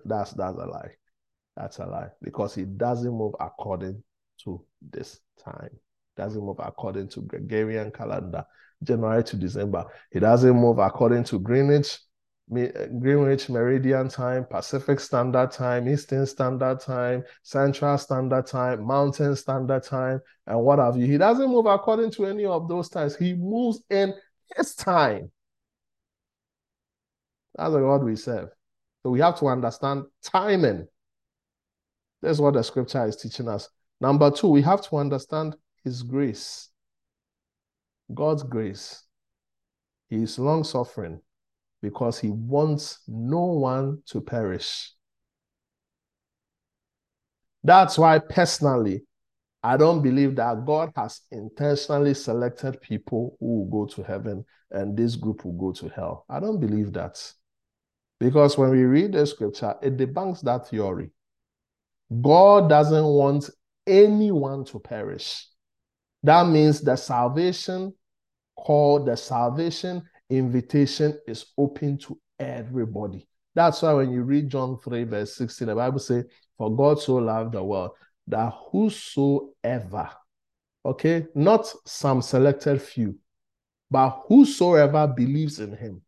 [0.05, 0.91] That's that's a lie.
[1.55, 4.03] That's a lie because he doesn't move according
[4.43, 5.69] to this time.
[6.15, 8.45] Doesn't move according to Gregorian calendar,
[8.83, 9.85] January to December.
[10.11, 11.99] He doesn't move according to Greenwich
[12.53, 19.83] Eh, Greenwich Meridian Time, Pacific Standard Time, Eastern Standard Time, Central Standard Time, Mountain Standard
[19.83, 21.07] Time, and what have you.
[21.07, 23.15] He doesn't move according to any of those times.
[23.15, 24.13] He moves in
[24.55, 25.31] his time.
[27.55, 28.49] That's the God we serve.
[29.01, 30.87] So we have to understand timing.
[32.21, 33.69] That's what the scripture is teaching us.
[33.99, 36.69] Number two, we have to understand his grace.
[38.13, 39.03] God's grace.
[40.09, 41.21] He is long suffering
[41.85, 44.91] because he wants no one to perish.
[47.63, 49.03] That's why, personally,
[49.61, 54.97] I don't believe that God has intentionally selected people who will go to heaven and
[54.97, 56.25] this group will go to hell.
[56.27, 57.21] I don't believe that.
[58.19, 61.11] Because when we read the scripture, it debunks that theory.
[62.19, 63.47] God doesn't want
[63.85, 65.47] anyone to perish.
[66.23, 67.93] That means the salvation
[68.57, 73.27] called the salvation invitation is open to everybody.
[73.53, 76.25] That's why when you read John 3, verse 16, the Bible says,
[76.57, 77.91] For God so loved the world
[78.27, 80.09] that whosoever,
[80.85, 83.17] okay, not some selected few,
[83.89, 86.01] but whosoever believes in him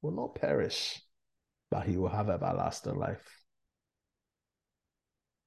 [0.00, 1.00] will not perish,
[1.70, 3.40] but he will have everlasting life.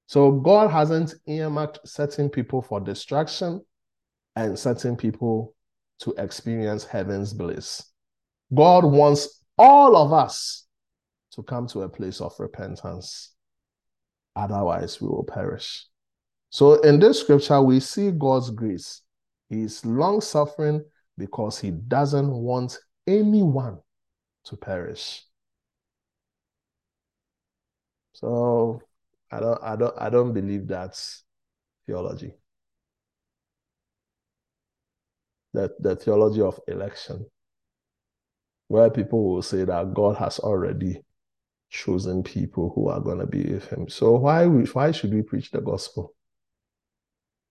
[0.06, 3.62] So God hasn't earmarked certain people for destruction
[4.36, 5.54] and certain people
[6.00, 7.93] to experience heaven's bliss.
[8.54, 10.66] God wants all of us
[11.32, 13.32] to come to a place of repentance.
[14.36, 15.86] Otherwise, we will perish.
[16.50, 19.02] So, in this scripture, we see God's grace.
[19.48, 20.84] He is long suffering
[21.18, 23.78] because he doesn't want anyone
[24.44, 25.24] to perish.
[28.12, 28.80] So,
[29.30, 31.24] I don't, I don't, I don't believe that's
[31.86, 32.34] theology.
[35.54, 37.26] That the theology of election
[38.68, 41.02] where people will say that God has already
[41.70, 43.88] chosen people who are going to be with him.
[43.88, 46.14] So why why should we preach the gospel?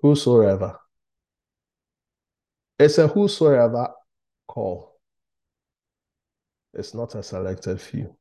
[0.02, 0.80] Whosoever.
[2.80, 3.90] It's a whosoever
[4.48, 5.00] call.
[6.74, 8.16] It's not a selected few.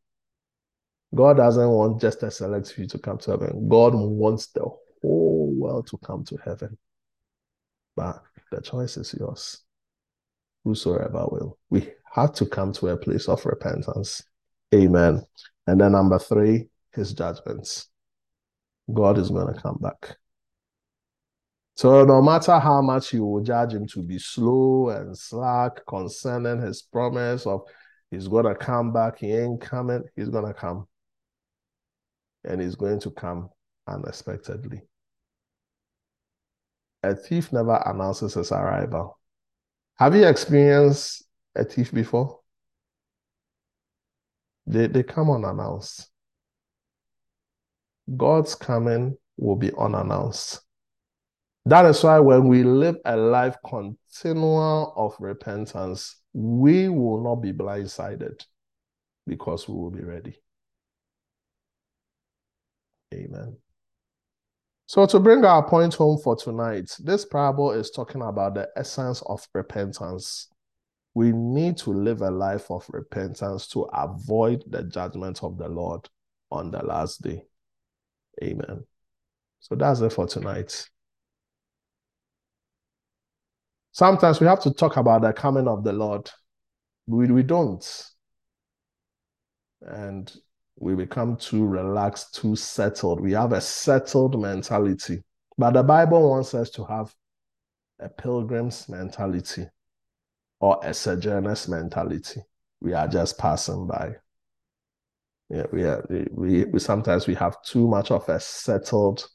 [1.14, 3.68] God doesn't want just a select few to come to heaven.
[3.68, 6.76] God wants the whole world to come to heaven.
[7.96, 9.62] But the choice is yours.
[10.64, 11.59] Whosoever will.
[11.68, 14.22] We have to come to a place of repentance.
[14.75, 15.22] Amen.
[15.66, 17.88] And then number three, his judgments.
[18.92, 20.16] God is going to come back.
[21.77, 26.61] So no matter how much you will judge him to be slow and slack concerning
[26.61, 27.62] his promise of
[28.11, 30.87] he's going to come back, he ain't coming, he's going to come.
[32.44, 33.48] And he's going to come
[33.87, 34.83] unexpectedly.
[37.03, 39.18] A thief never announces his arrival.
[39.94, 42.40] Have you experienced a thief before?
[44.66, 46.08] They, they come unannounced.
[48.16, 50.60] God's coming will be unannounced.
[51.64, 57.52] That is why when we live a life continual of repentance, we will not be
[57.52, 58.44] blindsided
[59.27, 60.40] because we will be ready.
[63.14, 63.56] Amen.
[64.87, 69.22] So, to bring our point home for tonight, this parable is talking about the essence
[69.27, 70.48] of repentance
[71.15, 76.08] we need to live a life of repentance to avoid the judgment of the Lord
[76.50, 77.44] on the last day.
[78.42, 78.85] Amen.
[79.60, 80.88] So that's it for tonight.
[83.92, 86.31] Sometimes we have to talk about the coming of the Lord.
[87.06, 87.85] We, we don't.
[89.83, 90.35] And
[90.79, 93.21] we become too relaxed, too settled.
[93.21, 95.23] We have a settled mentality.
[95.58, 97.15] But the Bible wants us to have
[98.00, 99.67] a pilgrim's mentality
[100.63, 102.40] or a sojourner's mentality.
[102.81, 104.15] We are just passing by.
[105.50, 109.29] Yeah, we are we, we sometimes we have too much of a settled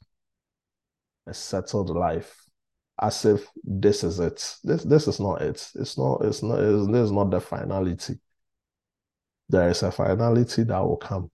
[1.26, 2.34] a settled life
[3.00, 4.56] as if this is it.
[4.64, 5.70] This this is not it.
[5.74, 8.18] It's not it's not it's, this is not the finality.
[9.50, 11.30] There is a finality that will come.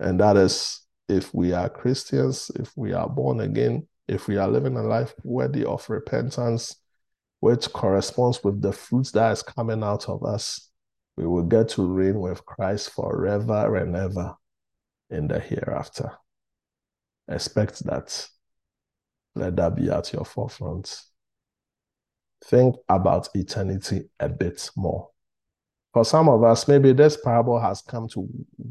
[0.00, 4.48] And that is if we are Christians, if we are born again, if we are
[4.48, 6.79] living a life worthy of repentance,
[7.40, 10.70] which corresponds with the fruits that is coming out of us,
[11.16, 14.36] we will get to reign with Christ forever and ever
[15.10, 16.12] in the hereafter.
[17.28, 18.28] Expect that.
[19.34, 21.02] Let that be at your forefront.
[22.44, 25.10] Think about eternity a bit more.
[25.92, 28.28] For some of us, maybe this parable has come to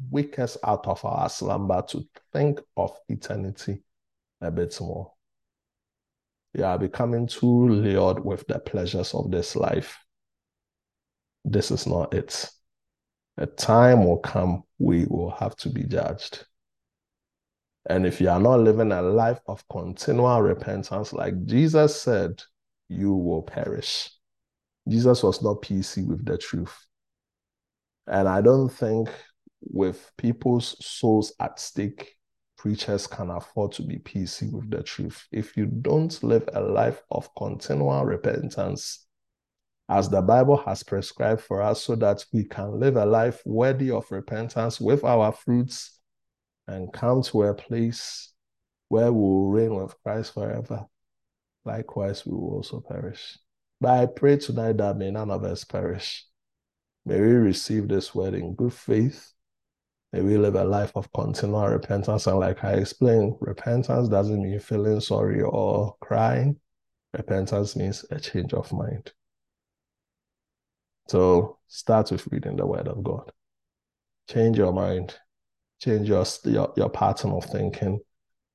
[0.09, 3.83] wake us out of our slumber to think of eternity
[4.41, 5.11] a bit more.
[6.53, 9.97] You are becoming too lured with the pleasures of this life.
[11.45, 12.49] This is not it.
[13.37, 16.45] A time will come we will have to be judged.
[17.89, 22.41] And if you are not living a life of continual repentance, like Jesus said,
[22.89, 24.09] you will perish.
[24.87, 26.75] Jesus was not PC with the truth.
[28.07, 29.09] And I don't think
[29.61, 32.15] with people's souls at stake,
[32.59, 35.25] preachers can afford to be PC with the truth.
[35.31, 39.07] If you don't live a life of continual repentance,
[39.87, 43.89] as the Bible has prescribed for us, so that we can live a life worthy
[43.91, 45.99] of repentance with our fruits
[46.67, 48.33] and come to a place
[48.89, 50.85] where we will reign with Christ forever.
[51.63, 53.37] Likewise, we will also perish.
[53.79, 56.25] But I pray tonight that may none of us perish.
[57.05, 59.31] May we receive this word in good faith.
[60.11, 62.25] May we live a life of continual repentance.
[62.25, 66.59] And like I explained, repentance doesn't mean feeling sorry or crying.
[67.13, 69.11] Repentance means a change of mind.
[71.07, 73.31] So start with reading the word of God.
[74.29, 75.15] Change your mind.
[75.79, 77.99] Change your, your, your pattern of thinking.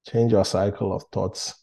[0.09, 1.55] Change your cycle of thoughts.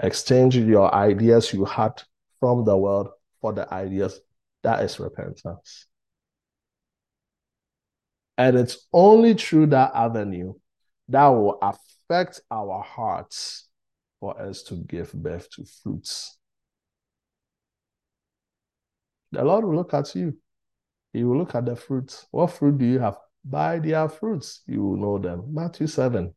[0.00, 2.00] Exchange your ideas you had
[2.38, 3.08] from the world
[3.40, 4.20] for the ideas.
[4.62, 5.86] That is repentance.
[8.40, 10.54] And it's only through that avenue
[11.08, 13.68] that will affect our hearts
[14.18, 16.38] for us to give birth to fruits.
[19.30, 20.38] The Lord will look at you.
[21.12, 22.28] He will look at the fruits.
[22.30, 23.18] What fruit do you have?
[23.44, 25.44] By their fruits, you will know them.
[25.52, 26.32] Matthew 7.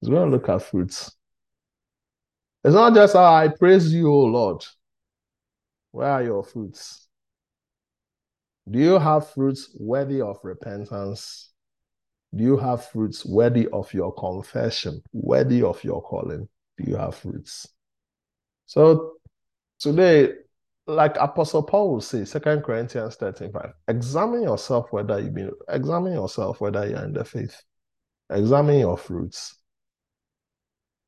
[0.00, 1.10] He's going to look at fruits.
[2.62, 4.64] It's not just I praise you, O Lord.
[5.90, 7.08] Where are your fruits?
[8.68, 11.50] Do you have fruits worthy of repentance?
[12.34, 16.48] Do you have fruits worthy of your confession, worthy of your calling?
[16.76, 17.66] Do you have fruits?
[18.66, 19.14] So
[19.80, 20.34] today,
[20.86, 26.12] like Apostle Paul will say, Second Corinthians 13, 5, examine yourself whether you've been examine
[26.12, 27.60] yourself whether you're in the faith.
[28.30, 29.56] Examine your fruits.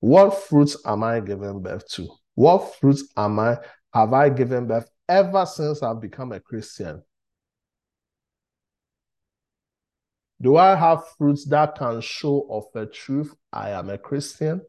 [0.01, 2.09] What fruits am I giving birth to?
[2.35, 3.59] What fruits am I
[3.95, 7.03] have I given birth ever since I've become a Christian?
[10.43, 14.61] Do I have fruits that can show of the truth I am a Christian?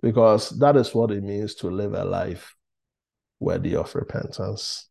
[0.00, 2.54] Because that is what it means to live a life
[3.40, 4.88] worthy of repentance.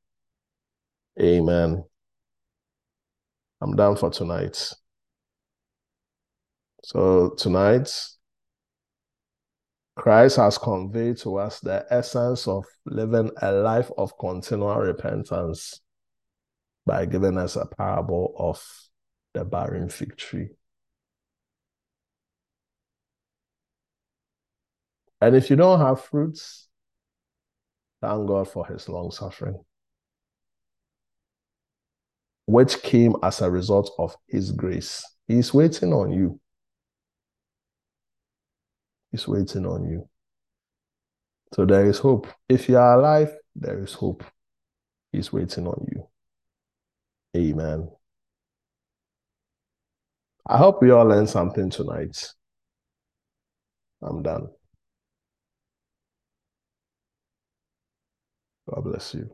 [1.19, 1.85] Amen.
[3.61, 4.73] I'm done for tonight.
[6.83, 7.89] So, tonight,
[9.95, 15.81] Christ has conveyed to us the essence of living a life of continual repentance
[16.89, 18.59] by giving us a parable of
[19.35, 20.49] the barren fig tree.
[25.21, 26.67] And if you don't have fruits,
[28.01, 29.63] thank God for his long suffering,
[32.47, 35.05] which came as a result of his grace.
[35.27, 36.39] He's waiting on you.
[39.11, 40.09] He's waiting on you.
[41.53, 42.25] So there is hope.
[42.47, 44.23] If you are alive, there is hope.
[45.11, 46.07] He's waiting on you.
[47.35, 47.89] Amen.
[50.47, 52.33] I hope we all learned something tonight.
[54.01, 54.49] I'm done.
[58.69, 59.29] God bless you.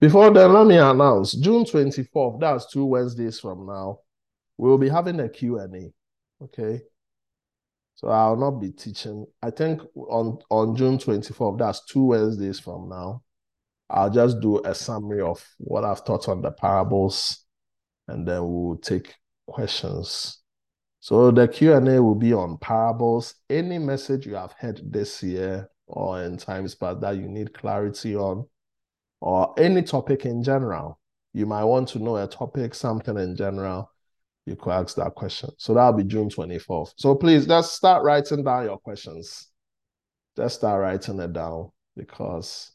[0.00, 4.00] Before then, let me announce June 24th, that's two Wednesdays from now,
[4.58, 5.92] we'll be having a Q&A.
[6.44, 6.82] Okay.
[7.96, 9.26] So I'll not be teaching.
[9.42, 13.23] I think on, on June 24th, that's two Wednesdays from now.
[13.94, 17.44] I'll just do a summary of what I've taught on the parables,
[18.08, 19.14] and then we'll take
[19.46, 20.42] questions.
[20.98, 23.36] So the Q&A will be on parables.
[23.48, 28.16] Any message you have heard this year or in times past that you need clarity
[28.16, 28.48] on,
[29.20, 30.98] or any topic in general.
[31.32, 33.92] You might want to know a topic, something in general.
[34.46, 35.50] You could ask that question.
[35.56, 36.94] So that'll be June 24th.
[36.96, 39.48] So please just start writing down your questions.
[40.36, 42.72] Just start writing it down because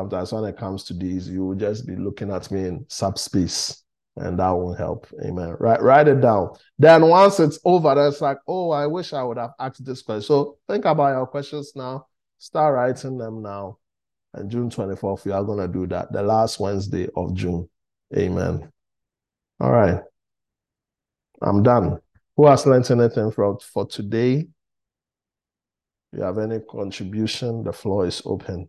[0.00, 3.84] sometimes when it comes to these, you will just be looking at me in subspace
[4.16, 5.06] and that won't help.
[5.24, 5.56] Amen.
[5.60, 6.50] Write, write it down.
[6.78, 10.22] Then once it's over, it's like, oh, I wish I would have asked this question.
[10.22, 12.06] So think about your questions now.
[12.38, 13.78] Start writing them now.
[14.32, 17.68] And June 24th, we are going to do that, the last Wednesday of June.
[18.16, 18.70] Amen.
[19.60, 20.00] All right.
[21.42, 21.98] I'm done.
[22.36, 24.46] Who has learned anything from for today?
[26.12, 28.68] If you have any contribution, the floor is open.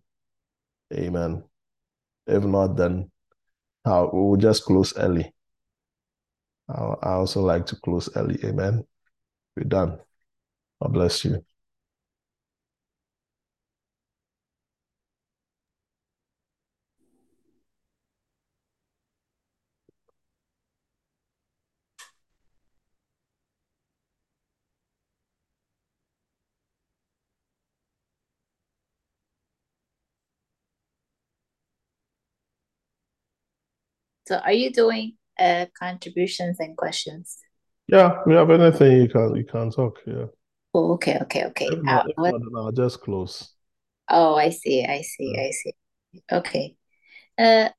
[0.93, 1.43] Amen.
[2.27, 3.11] If not, then
[3.85, 5.33] uh, we will just close early.
[6.69, 8.39] I also like to close early.
[8.45, 8.85] Amen.
[9.57, 9.99] We're done.
[10.81, 11.43] God bless you.
[34.31, 37.37] So are you doing uh, contributions and questions?
[37.87, 39.99] Yeah, we have anything you can you can talk.
[40.07, 40.27] Yeah.
[40.73, 41.65] Oh, okay, okay, okay.
[41.65, 43.51] If not, if not, I'll just close.
[44.07, 45.41] Oh, I see, I see, yeah.
[45.41, 45.73] I see.
[46.31, 46.75] Okay.
[47.37, 47.69] Uh,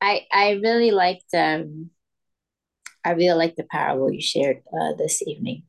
[0.00, 1.90] I I really liked um,
[3.04, 5.64] I really liked the parable you shared uh, this evening.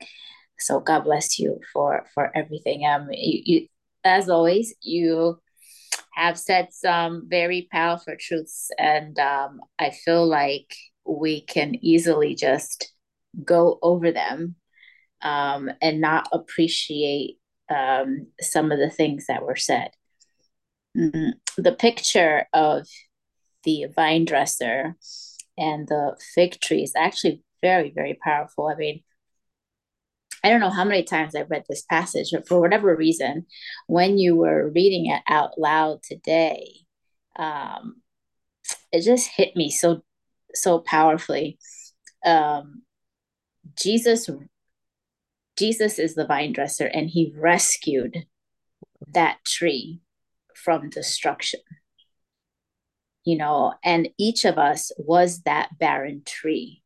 [0.60, 2.86] So God bless you for for everything.
[2.86, 3.68] Um, you, you
[4.04, 5.42] as always you
[6.14, 12.94] have said some very powerful truths, and um, I feel like we can easily just
[13.44, 14.56] go over them
[15.22, 17.38] um, and not appreciate
[17.70, 19.92] um, some of the things that were said.
[20.98, 21.30] Mm-hmm.
[21.58, 22.88] The picture of
[23.64, 24.96] the vine dresser
[25.58, 28.68] and the fig tree is actually very, very powerful.
[28.68, 29.04] I mean,
[30.44, 33.46] I don't know how many times I've read this passage, but for whatever reason,
[33.88, 36.68] when you were reading it out loud today,
[37.38, 38.02] um,
[38.92, 40.02] it just hit me so
[40.54, 41.60] so powerfully.
[42.26, 42.82] Um,
[43.76, 44.30] Jesus,
[45.58, 48.26] Jesus is the vine dresser, and he rescued
[49.14, 50.02] that tree
[50.56, 51.62] from destruction.
[53.24, 56.82] You know, and each of us was that barren tree.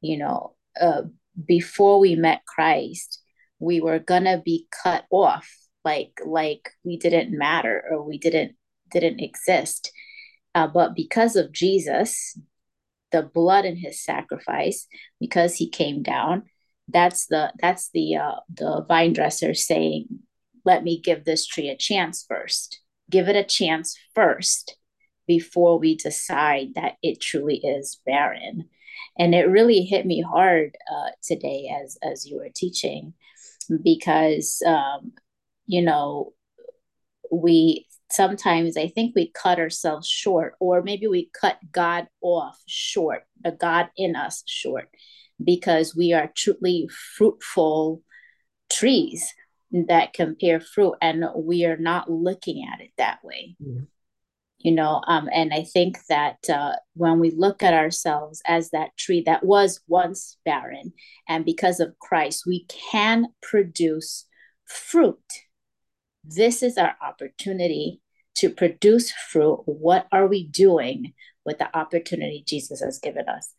[0.00, 1.02] You know, uh,
[1.46, 3.20] before we met Christ,
[3.58, 5.48] we were gonna be cut off,
[5.84, 8.56] like like we didn't matter or we didn't
[8.90, 9.92] didn't exist.
[10.54, 12.38] Uh, but because of Jesus,
[13.12, 14.86] the blood in His sacrifice,
[15.20, 16.44] because He came down,
[16.88, 20.06] that's the that's the uh, the vine dresser saying,
[20.64, 22.80] "Let me give this tree a chance first.
[23.08, 24.76] Give it a chance first
[25.26, 28.68] before we decide that it truly is barren."
[29.18, 33.12] And it really hit me hard uh, today as as you were teaching
[33.82, 35.12] because um,
[35.66, 36.32] you know
[37.30, 43.22] we sometimes i think we cut ourselves short or maybe we cut god off short
[43.42, 44.88] the god in us short
[45.42, 48.02] because we are truly fruitful
[48.68, 49.32] trees
[49.70, 53.56] that can bear fruit and we are not looking at it that way.
[53.62, 53.84] Mm-hmm
[54.60, 58.96] you know um, and i think that uh, when we look at ourselves as that
[58.96, 60.92] tree that was once barren
[61.28, 64.26] and because of christ we can produce
[64.70, 65.18] fruit.
[66.24, 68.00] This is our opportunity
[68.36, 69.62] to produce fruit.
[69.66, 73.52] What are we doing with the opportunity jesus has given us?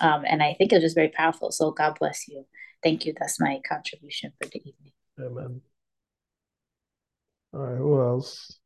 [0.00, 1.50] Um, and i think it was just very powerful.
[1.50, 2.46] So god bless you.
[2.82, 3.14] Thank you.
[3.18, 4.92] That's my contribution for the evening.
[5.20, 5.60] Amen.
[7.54, 8.58] All right who else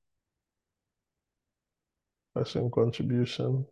[2.36, 3.64] Question contribution.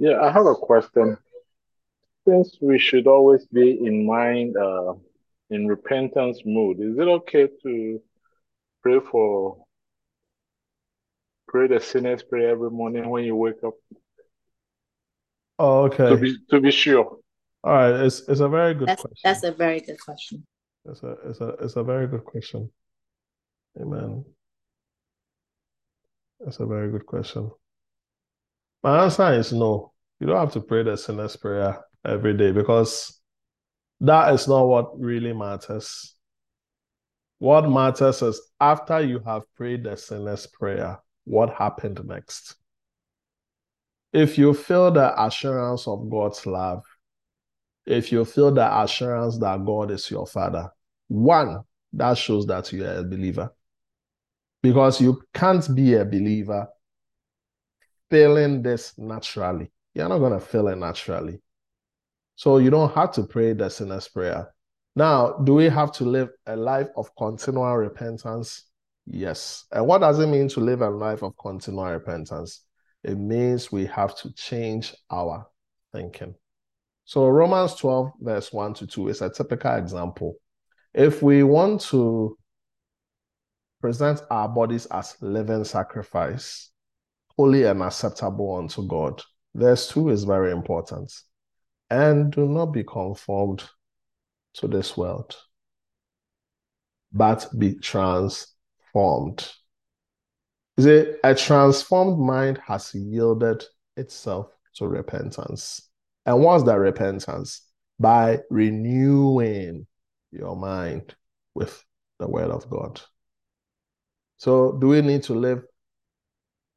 [0.00, 1.16] Yeah, I have a question.
[2.26, 4.94] Since we should always be in mind uh,
[5.50, 8.02] in repentance mood, is it okay to
[8.82, 9.64] pray for
[11.46, 13.74] pray the sinner's prayer every morning when you wake up?
[15.60, 16.08] Oh, okay.
[16.08, 17.18] To be to be sure.
[17.62, 19.20] All right, it's it's a very good that's, question.
[19.22, 20.44] That's a very good question.
[20.86, 22.68] It's a it's a it's a very good question.
[23.80, 24.24] Amen.
[26.40, 27.50] That's a very good question.
[28.82, 29.92] My answer is no.
[30.20, 33.20] You don't have to pray the sinner's prayer every day because
[34.00, 36.14] that is not what really matters.
[37.38, 42.56] What matters is after you have prayed the sinner's prayer, what happened next?
[44.12, 46.84] If you feel the assurance of God's love,
[47.86, 50.70] if you feel the assurance that God is your father,
[51.08, 51.62] one,
[51.92, 53.52] that shows that you are a believer.
[54.64, 56.66] Because you can't be a believer
[58.10, 59.70] feeling this naturally.
[59.92, 61.42] You're not going to feel it naturally.
[62.36, 64.54] So you don't have to pray the sinner's prayer.
[64.96, 68.64] Now, do we have to live a life of continual repentance?
[69.04, 69.66] Yes.
[69.70, 72.62] And what does it mean to live a life of continual repentance?
[73.02, 75.46] It means we have to change our
[75.92, 76.36] thinking.
[77.04, 80.36] So Romans 12, verse 1 to 2 is a typical example.
[80.94, 82.38] If we want to
[83.84, 86.70] present our bodies as living sacrifice,
[87.36, 89.20] holy and acceptable unto God,
[89.54, 91.12] verse 2 is very important.
[91.90, 93.62] And do not be conformed
[94.54, 95.36] to this world,
[97.12, 99.52] but be transformed.
[100.78, 103.64] Is it a transformed mind has yielded
[103.98, 105.90] itself to repentance?
[106.24, 107.60] And what's that repentance?
[108.00, 109.86] By renewing
[110.32, 111.14] your mind
[111.54, 111.84] with
[112.18, 113.02] the word of God.
[114.36, 115.62] So, do we need to live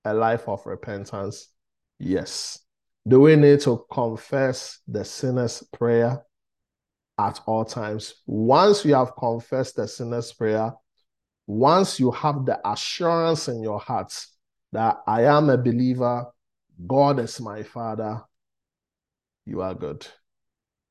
[0.06, 1.50] a life of repentance?
[2.00, 2.60] Yes.
[3.08, 6.24] Do we need to confess the sinner's prayer
[7.18, 8.16] at all times?
[8.26, 10.74] Once you have confessed the sinner's prayer,
[11.46, 14.14] once you have the assurance in your heart
[14.74, 16.26] that I am a believer,
[16.86, 18.22] God is my Father,
[19.46, 20.06] you are good.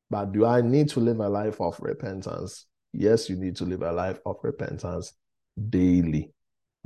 [0.08, 2.66] But do I need to live a life of repentance?
[2.92, 5.12] Yes, you need to live a life of repentance
[5.68, 6.32] daily.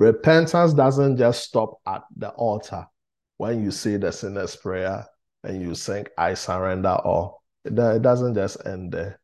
[0.00, 2.86] Repentance doesn't just stop at the altar
[3.36, 5.06] when you say the sinner's prayer
[5.44, 7.42] and you sing, I surrender all.
[7.66, 9.20] It doesn't just end there.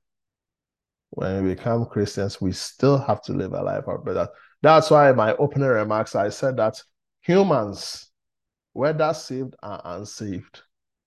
[1.09, 4.29] When we become Christians, we still have to live a life of repentance.
[4.61, 6.83] That's why in my opening remarks, I said that
[7.23, 8.11] humans,
[8.75, 10.61] whether saved or unsaved,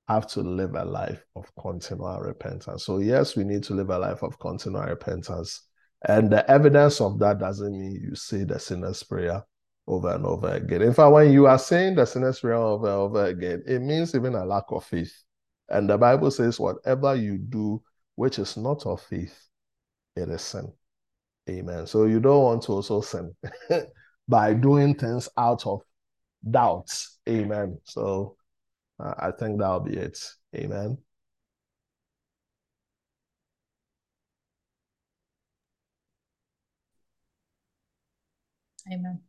[0.08, 2.86] have to live a life of continual repentance.
[2.86, 5.62] So, yes, we need to live a life of continual repentance.
[6.08, 9.44] And the evidence of that doesn't mean you say the sinner's prayer
[9.90, 10.84] over and over again.
[10.84, 14.16] In fact, when you are saying the sinner's prayer over and over again, it means
[14.16, 15.12] even a lack of faith.
[15.68, 17.82] And the Bible says, whatever you do
[18.16, 19.38] which is not of faith,
[20.16, 20.72] it is sin.
[21.50, 21.88] Amen.
[21.88, 23.36] So you don't want to also sin
[24.28, 25.82] by doing things out of
[26.50, 27.18] doubts.
[27.28, 27.80] Amen.
[27.86, 28.38] So
[29.00, 30.20] uh, I think that'll be it.
[30.56, 30.98] Amen.
[38.92, 39.29] Amen.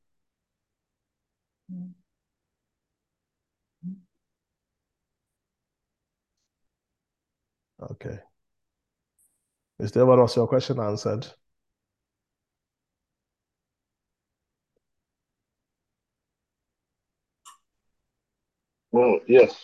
[7.80, 8.20] Okay.
[9.80, 11.26] Is there what was your question answered?
[18.92, 19.54] Well, yes.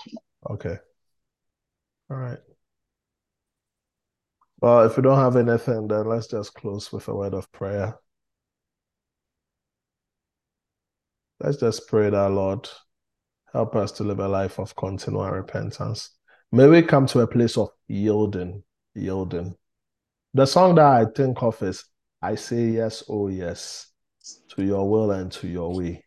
[0.50, 0.78] Okay.
[2.11, 2.38] All right.
[4.61, 7.98] Well, if we don't have anything, then let's just close with a word of prayer.
[11.41, 12.68] Let's just pray that, Lord,
[13.53, 16.11] help us to live a life of continual repentance.
[16.51, 18.62] May we come to a place of yielding,
[18.95, 19.55] yielding.
[20.32, 21.84] The song that I think of is
[22.22, 23.89] I say yes, oh yes,
[24.49, 26.05] to your will and to your way.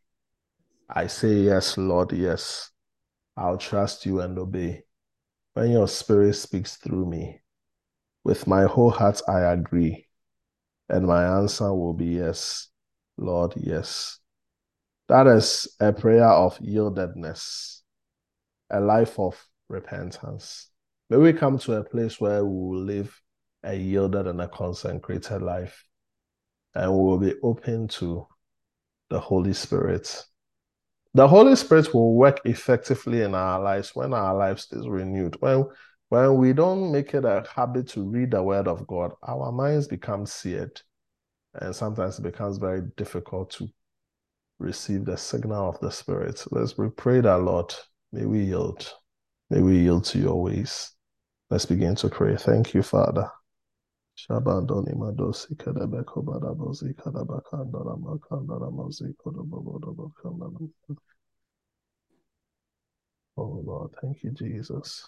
[0.90, 2.72] I say yes, Lord, yes.
[3.38, 4.84] I'll trust you and obey.
[5.54, 7.42] When your spirit speaks through me,
[8.24, 10.08] with my whole heart I agree,
[10.90, 12.70] and my answer will be yes,
[13.18, 14.20] Lord, yes.
[15.10, 17.82] That is a prayer of yieldedness,
[18.70, 20.70] a life of repentance.
[21.10, 23.22] May we come to a place where we will live
[23.64, 25.84] a yielded and a consecrated life,
[26.74, 28.26] and we will be open to
[29.10, 30.26] the Holy Spirit
[31.16, 35.36] the Holy Spirit will work effectively in our lives when our lives is renewed.
[35.39, 35.66] When
[36.10, 39.88] when we don't make it a habit to read the Word of God, our minds
[39.88, 40.82] become seared,
[41.53, 43.68] and sometimes it becomes very difficult to
[44.60, 46.43] receive the signal of the Spirit.
[46.51, 47.74] Let's we pray that, Lord,
[48.12, 48.91] may we yield.
[49.49, 50.91] May we yield to your ways.
[51.49, 52.36] Let's begin to pray.
[52.36, 53.30] Thank you, Father.
[54.16, 59.16] Shabandoni madosi kadabeko badabozi kadabakandara makandara mozi.
[63.38, 65.05] Oh Lord, thank you, Jesus.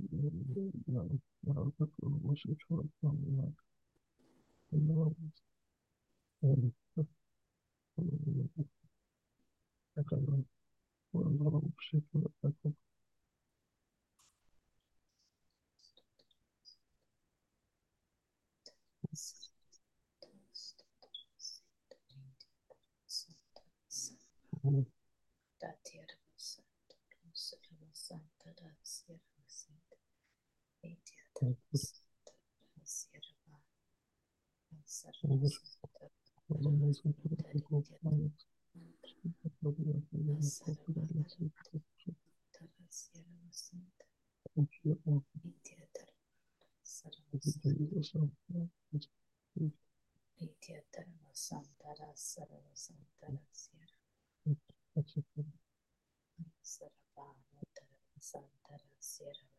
[0.00, 1.02] Ya,
[1.46, 3.44] ya bak başı çoğaltmam ya.
[4.72, 7.06] Ne var bu?
[9.96, 10.40] Ne kadar?
[11.14, 12.74] Bu arada bu.
[24.64, 24.93] Mm-hmm.
[59.00, 59.53] Sierra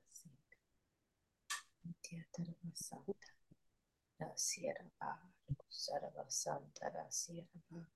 [5.69, 7.87] Sarava Santara Sierra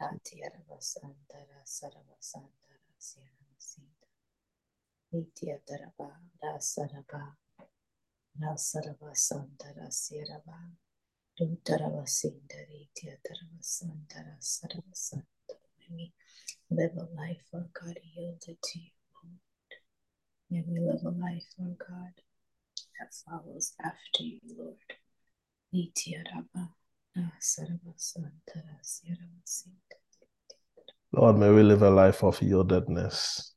[0.00, 4.08] Atiarava Santara Sarava Santara Sierra Sinta
[5.12, 6.10] Nitya Daraba
[6.42, 7.36] Rasaraba
[8.40, 10.40] Rasarava Santara Sierra
[11.40, 15.32] Rutarava Sindari Tiatarava Santara Sarava Santa
[15.90, 16.12] we
[16.70, 18.90] live a life, for God, yielded to you,
[19.22, 19.40] Lord.
[20.50, 22.14] May we live a life, for God,
[22.98, 24.76] that follows after you, Lord.
[27.16, 27.32] Ah,
[31.12, 33.52] Lord, may we live a life of yieldedness,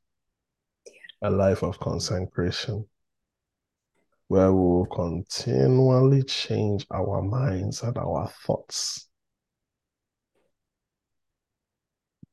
[1.22, 2.86] a life of consecration,
[4.28, 9.08] where we will continually change our minds and our thoughts.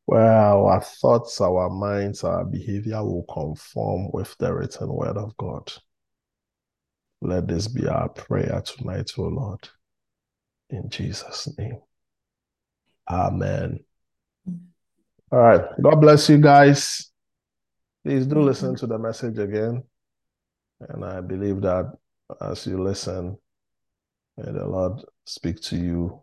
[0.06, 5.72] Where our thoughts, our minds, our behavior will conform with the written word of God.
[7.26, 9.70] Let this be our prayer tonight, O Lord.
[10.70, 11.80] In Jesus' name.
[13.10, 13.80] Amen.
[15.32, 15.62] All right.
[15.82, 17.10] God bless you guys.
[18.04, 19.84] Please do listen to the message again.
[20.82, 21.94] And I believe that
[22.42, 23.38] as you listen,
[24.36, 26.22] may the Lord speak to you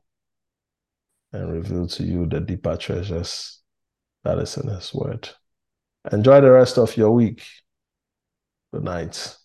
[1.32, 3.62] and reveal to you the deeper treasures
[4.24, 5.30] that is in His Word.
[6.12, 7.42] Enjoy the rest of your week.
[8.70, 9.39] Good night.